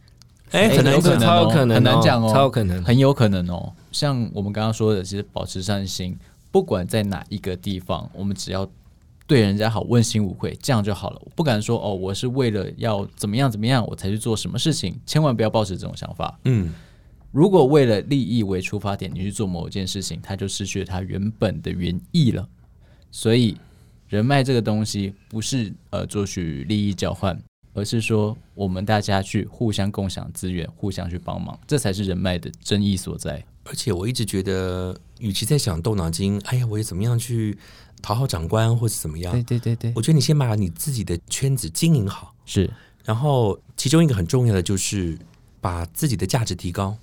[0.51, 1.21] 哎，哎很难讲有可能。
[1.21, 2.85] 超有可能哦，很难讲哦超有可能。
[2.85, 3.73] 很有可能哦。
[3.93, 6.19] 像我们刚刚说的，其实保持善心，
[6.51, 8.69] 不管在哪一个地方，我们只要
[9.27, 11.21] 对人家好，问心无愧，这样就好了。
[11.25, 16.39] 我不敢说哦，我是为了要怎么样怎么样，我才去做什么事情，千万不要抱持这种想法。
[16.45, 16.73] 嗯，
[17.37, 22.49] 如果为了利益为出发点，你去做某件事情，它就失去了它原本的原意了。
[23.11, 23.59] 所以，
[24.09, 27.39] 人脉这个东西不是呃做取利益交换，
[27.75, 33.45] 而是说我们大家去互相共享资源，互相去帮忙，这才是人脉的真意所在。
[33.65, 37.59] 而且我一直觉得，与其在想动脑筋，哎呀，我也怎么样去
[38.01, 42.71] 讨好长官或者怎么样，对对对，我觉得你先把你自己的圈子经营好，是
[43.05, 45.19] 然后其中一个很重要的就是
[45.61, 46.97] 把自己的价值提高，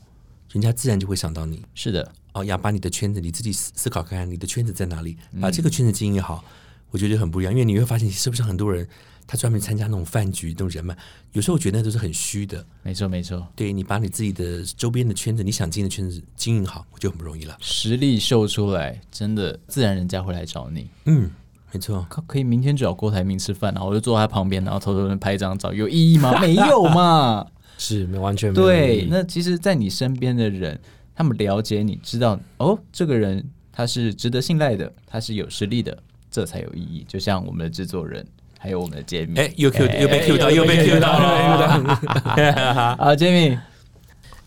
[0.54, 1.62] 人家自然就会想到你。
[1.76, 6.43] 是的，哦，要把你的圈子，你自己思思考看看，你的圈子在哪里，嗯把这个圈子经营好，
[6.91, 7.51] 我觉得很不一样。
[7.51, 8.88] 因为你会发现，是不是很多人
[9.26, 10.95] 他专门参加那种饭局、那种人脉，
[11.32, 12.66] 有时候我觉得那都是很虚的。
[12.84, 17.58] 没错没错，对你把你自己的周边的圈子，你想进的圈子经营好，我就很不容易了。
[17.60, 20.89] 实力秀出来，真的自然人家会来找你。
[21.06, 21.32] 嗯，
[21.72, 22.06] 没错。
[22.10, 26.39] 可可以明天就找郭台铭吃饭，然后我就坐在他旁边，然后偷偷的拍一张照，有意义吗？
[26.39, 27.47] 没有嘛。
[27.78, 30.80] 是没完全没对，那其实，在你身边的人，
[31.16, 35.98] 他们了解你，知道哦，这个人他是值得信赖的，他是有实力的，
[36.30, 37.06] 这才有意义。
[37.08, 38.26] 就像我们的制作人，
[38.58, 39.40] 还有我们的杰米。
[39.40, 42.96] 哎，又 Q 哎又被 Q 到，又被 Q 到了。
[42.98, 43.58] 好，杰米，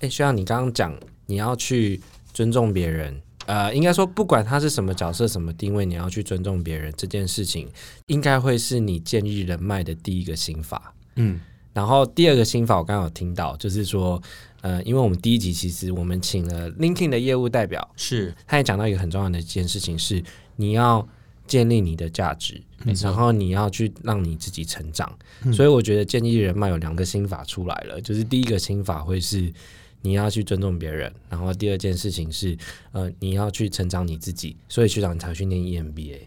[0.00, 0.94] 哎，需要你刚刚讲，
[1.26, 2.00] 你要去
[2.32, 3.20] 尊重别人。
[3.46, 7.68] 呃，应该说，不管他是什么角色、什么定位，你要去尊重别人这件事情，
[8.06, 10.92] 应该会是你建立人脉的第一个心法。
[11.14, 11.38] 嗯，
[11.76, 14.20] 然后第二个心法，我刚刚有听到，就是说，
[14.62, 20.24] 呃，因为我们第一集其实我们请了 LinkedIn 的业务代表，是他也讲到一个很重要的一件事情是，
[20.56, 21.06] 你要
[21.46, 22.62] 建立你的价值，
[23.02, 25.14] 然后你要去让你自己成长。
[25.52, 29.52] 所以我觉得建立人脉有两个心法出来了，就是第一个心法会是
[30.00, 32.56] 你要去尊重别人，然后第二件事情是，
[32.92, 34.56] 呃，你要去成长你自己。
[34.66, 36.20] 所以学长你才去念 E EMBA。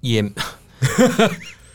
[0.00, 0.32] 也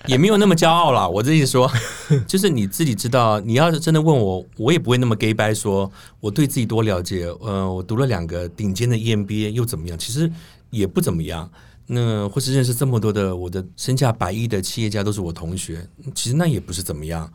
[0.07, 1.07] 也没有那么骄傲啦。
[1.07, 1.69] 我这意思说，
[2.27, 7.25] 就是你自己知道，你要是真的问我，我也不会那么 gay 掰说我对自己多了解。
[7.41, 9.97] 呃，我读了两个顶尖的 EMBA 又怎么样？
[9.97, 10.31] 其实
[10.69, 11.49] 也不怎么样。
[11.89, 17.31] 那或是认识这么多的我的身价百亿的企业家都是我同学，其实那也不是怎么样。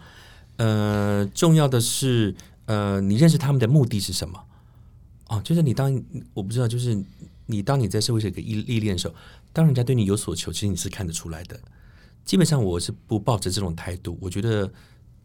[0.57, 2.35] 呃，重要的是，
[2.67, 4.39] 呃，你认识他们的目的是什么？
[5.29, 5.99] 哦，就是你当
[6.35, 7.03] 我不知道，就是
[7.47, 9.15] 你当你在社会上一个历历练的时候，
[9.55, 11.59] 当人家对你有所求，其实你是看得出来的。
[12.25, 14.73] 基本上我是不抱着这种态度，我觉得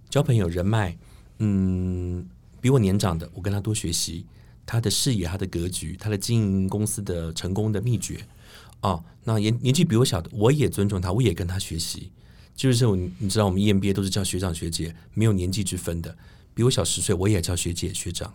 [0.09, 0.97] 交朋友人脉，
[1.39, 2.27] 嗯，
[2.59, 4.25] 比我年长的，我跟他多学习
[4.65, 8.19] 他的视野、他的格局、他的经营公司的成功的秘诀。
[8.81, 12.11] 哦，那年年纪比我小的，我也尊重他，我也跟他学习。
[12.55, 16.15] 就是我，你知道，我们 EMBA 都是叫学长学姐，没有年纪之分的。
[16.53, 18.33] 比我小十岁，我也叫学姐学长。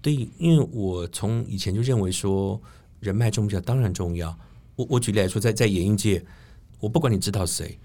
[0.00, 2.60] 对，因为我从以前就认为说
[3.00, 4.36] 人脉重不重要，当然重要。
[4.76, 6.24] 我我举例来说，在在演艺界，
[6.80, 7.78] 我不管你知道谁，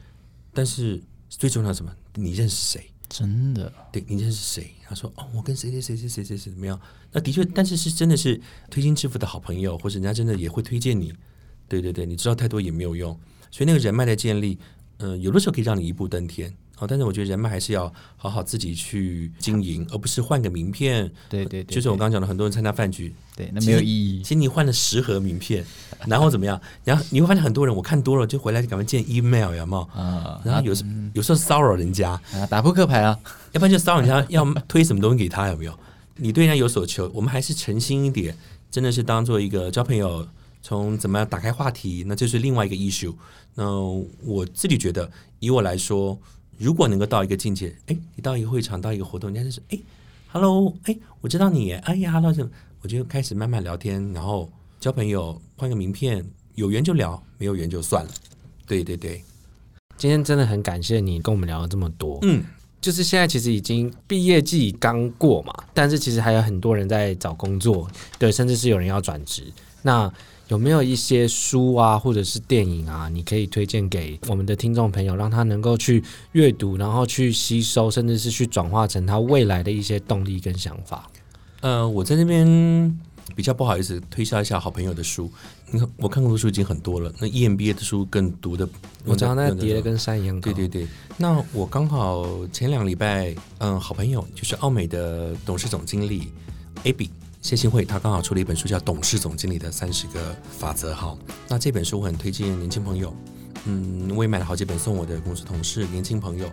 [0.54, 1.96] 但是最重要什么？
[2.16, 2.90] 你认识谁？
[3.10, 4.74] 真的对你认识谁？
[4.84, 6.80] 他说哦，我跟谁谁谁谁谁谁谁怎么样？
[7.12, 8.42] 那的确，但是是真的是
[8.72, 11.14] 推心置腹的好朋友，或者人家真的也会推荐你。
[11.68, 13.18] 对对对，你知道太多也没有用，
[13.52, 14.58] 所以那个人脉的建立，
[14.98, 16.54] 呃，有的时候可以让你一步登天。
[16.84, 21.10] 好，但是我觉得人脉还是要好好自己去经营，而不是换个名片。
[21.30, 24.30] 对对对，就是我刚刚讲的，很多人参加饭局，对那没有意义其。
[24.30, 25.66] 实你换了十盒名片，
[26.08, 26.60] 然后怎么样？
[26.84, 29.82] 然后你会发现很多人，我看多了就回来就赶快建 email，有没有？
[29.98, 33.18] 啊，然后有时有时候骚扰人家，啊打扑克牌啊，
[33.54, 35.80] 要不然就骚扰人家要推什么东西给他，有没有？
[36.18, 38.36] 你对人家有所求，我们还是诚心一点，
[38.70, 40.28] 真的是当做一个交朋友，
[40.62, 43.16] 从怎么样打开话题，那这是另外一个 issue。
[43.56, 43.64] 那
[44.26, 45.10] 我自己觉得，
[45.40, 46.18] 以我来说，
[46.64, 49.78] 如果能够到一个境界，哎，你到一个会场，到一个活动，人家就是哎
[50.32, 52.50] ，hello，哎，我知道你耶，哎呀，hello，什么
[52.82, 54.50] 我就开始慢慢聊天，然后
[54.80, 58.12] 交朋友，换个名片，有缘就聊，没有缘就算了。
[58.66, 59.22] 对对对，
[59.98, 62.18] 今天真的很感谢你跟我们聊了这么多。
[62.22, 62.42] 嗯，
[62.80, 69.44] 就是现在其实已经毕业季刚过嘛，但是其实还有很多人在找工作，对，甚至是有人要转职。
[69.82, 70.10] 那
[70.54, 81.10] 有没有一些书啊，或者是电影啊，你可以推荐给我们的听众朋友，让他能够去阅读，然后去吸收，甚至是去转化成他未来的一些动力跟想法？
[81.62, 83.00] 呃，我在那边
[83.36, 85.28] 比较不好意思推销一下好朋友的书。
[85.72, 88.70] 你看，我看过的书已经很多了，那 E EMBA 的书更读的，
[89.06, 90.52] 我知道那叠的跟山一样高。
[90.52, 90.88] 对对对。
[91.18, 96.28] 那我刚好前两礼拜，嗯，好朋友就是奥美的董事总经理
[96.84, 97.10] Abby
[97.44, 101.16] 谢新慧，他刚好出了一本书叫《董事总经理的三十个法则》哈。
[101.50, 103.14] 那这本书我很推荐年轻朋友，
[103.66, 106.50] 嗯，我也买了好几本送我的公司同事、年轻朋友。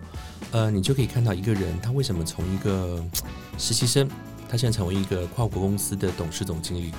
[0.51, 3.01] 呃，你就可以看到一个人，他为什么从一个
[3.57, 4.11] 实习生，
[4.49, 6.93] 他现在成为一个跨国公司的董事总经理。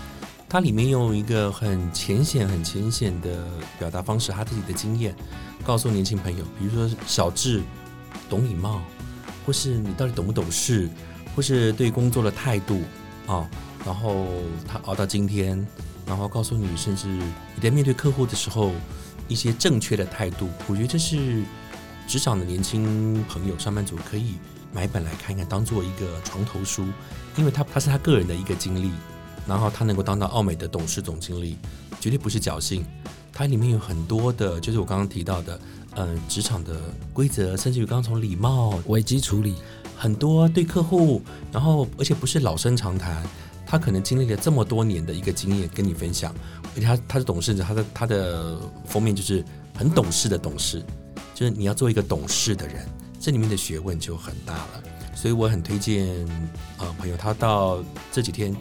[0.47, 3.45] 他里面用一个很浅显、很浅显的
[3.77, 5.13] 表达方式，他自己的经验，
[5.65, 7.61] 告诉年轻朋友，比如说小智
[8.29, 8.81] 懂礼貌，
[9.45, 10.89] 或是你到底懂不懂事，
[11.35, 12.81] 或是对工作的态度
[13.27, 13.49] 啊，
[13.85, 14.27] 然后
[14.67, 15.65] 他熬到今天，
[16.05, 18.71] 然后告诉你，甚至你在面对客户的时候，
[19.27, 21.43] 一些正确的态度，我觉得这是
[22.07, 24.35] 职场的年轻朋友、上班族可以
[24.73, 26.85] 买本来看看，当做一个床头书，
[27.35, 28.91] 因为他他是他个人的一个经历。
[29.47, 31.57] 然后他能够当到奥美的董事总经理，
[31.99, 32.85] 绝对不是侥幸。
[33.33, 35.59] 它里面有很多的，就是我刚刚提到的，
[35.95, 36.79] 嗯，职场的
[37.11, 39.55] 规则，甚至于刚刚从礼貌、危机处理，
[39.97, 43.23] 很多对客户，然后而且不是老生常谈，
[43.71, 46.35] 他可能经历了这么多年的一个经验跟你分享。
[46.75, 49.43] 而且他他是董事长，他的他的封面就是
[49.77, 50.83] 很懂事的董事，
[51.33, 52.85] 就是你要做一个懂事的人，
[53.19, 54.83] 这里面的学问就很大了。
[55.15, 56.07] 所以我很推荐
[56.77, 58.53] 呃朋友，他到这几天。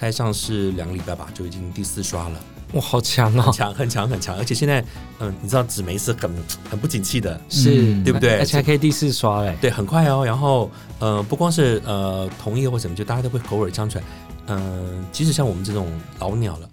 [0.00, 2.40] 他上市两个礼拜吧，就已经第四刷了，
[2.74, 4.80] 哇，好强哦，强很强很强，而且现在，
[5.18, 6.30] 嗯，你知道纸媒是很
[6.70, 8.38] 很不景气的，是对不对？
[8.38, 10.24] 而且还可以第四刷嘞，对，很快哦。
[10.24, 10.70] 然后，
[11.00, 14.00] 呃，不光是呃同业或什么，就大家都会口耳相传，
[14.48, 15.86] 嗯，即使像我们这种
[16.18, 16.68] 老鸟了。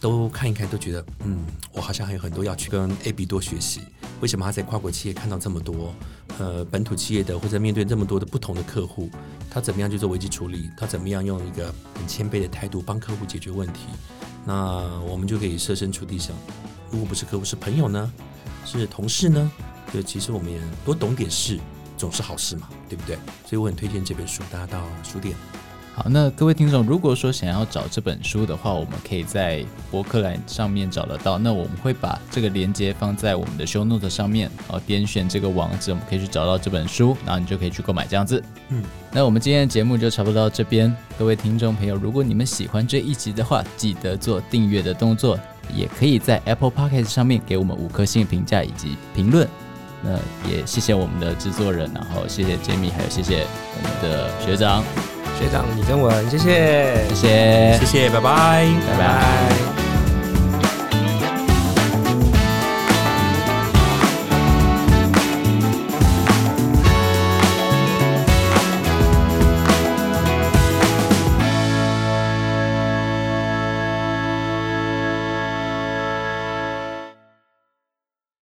[0.00, 3.80] 都看一看，都觉得嗯，我好像还有很多要去跟 A B 多学习。
[4.20, 5.94] 为什么他在跨国企业看到这么多，
[6.36, 9.08] 呃，本土企业的或者面对这么多的不同的客户，
[9.50, 10.68] 他怎么样去做危机处理？
[10.76, 13.86] 他怎么样用一个很谦卑的态度帮客户解决问题？
[14.44, 14.54] 那
[15.08, 16.36] 我们就可以设身处地想，
[16.90, 18.12] 如果不是客户，是朋友呢？
[18.66, 19.50] 是同事呢？
[19.90, 21.58] 就其实我们也多懂点事，
[21.96, 23.16] 总是好事嘛，对不对？
[23.46, 25.34] 所以我很推荐这本书，大家到书店。
[25.96, 31.38] 好，那各位听众，如果说想要找这本书的话，我们可以在博客栏上面找得到。
[31.38, 38.42] 那我们会把这个链接放在我们的 show note 上面，然后，点选这个网址，我们可以去找到这本书，然后你就可以去购买这样子。
[38.70, 38.82] 嗯，
[39.12, 40.92] 那我们今天的节目就差不多到这边。
[41.16, 45.38] 各位听众朋友，如果你们喜欢这一集的话，记得做订阅的动作，
[45.72, 49.48] 也可以在 Apple Podcast 上面给我们五颗星评价以及评论。
[50.02, 50.16] 那
[50.50, 54.82] 也谢谢我们的制作人，然后谢谢 Jamie，还有谢谢我们的学长。
[55.38, 59.83] 学长李正文，谢谢，谢谢，谢谢，拜拜，拜拜。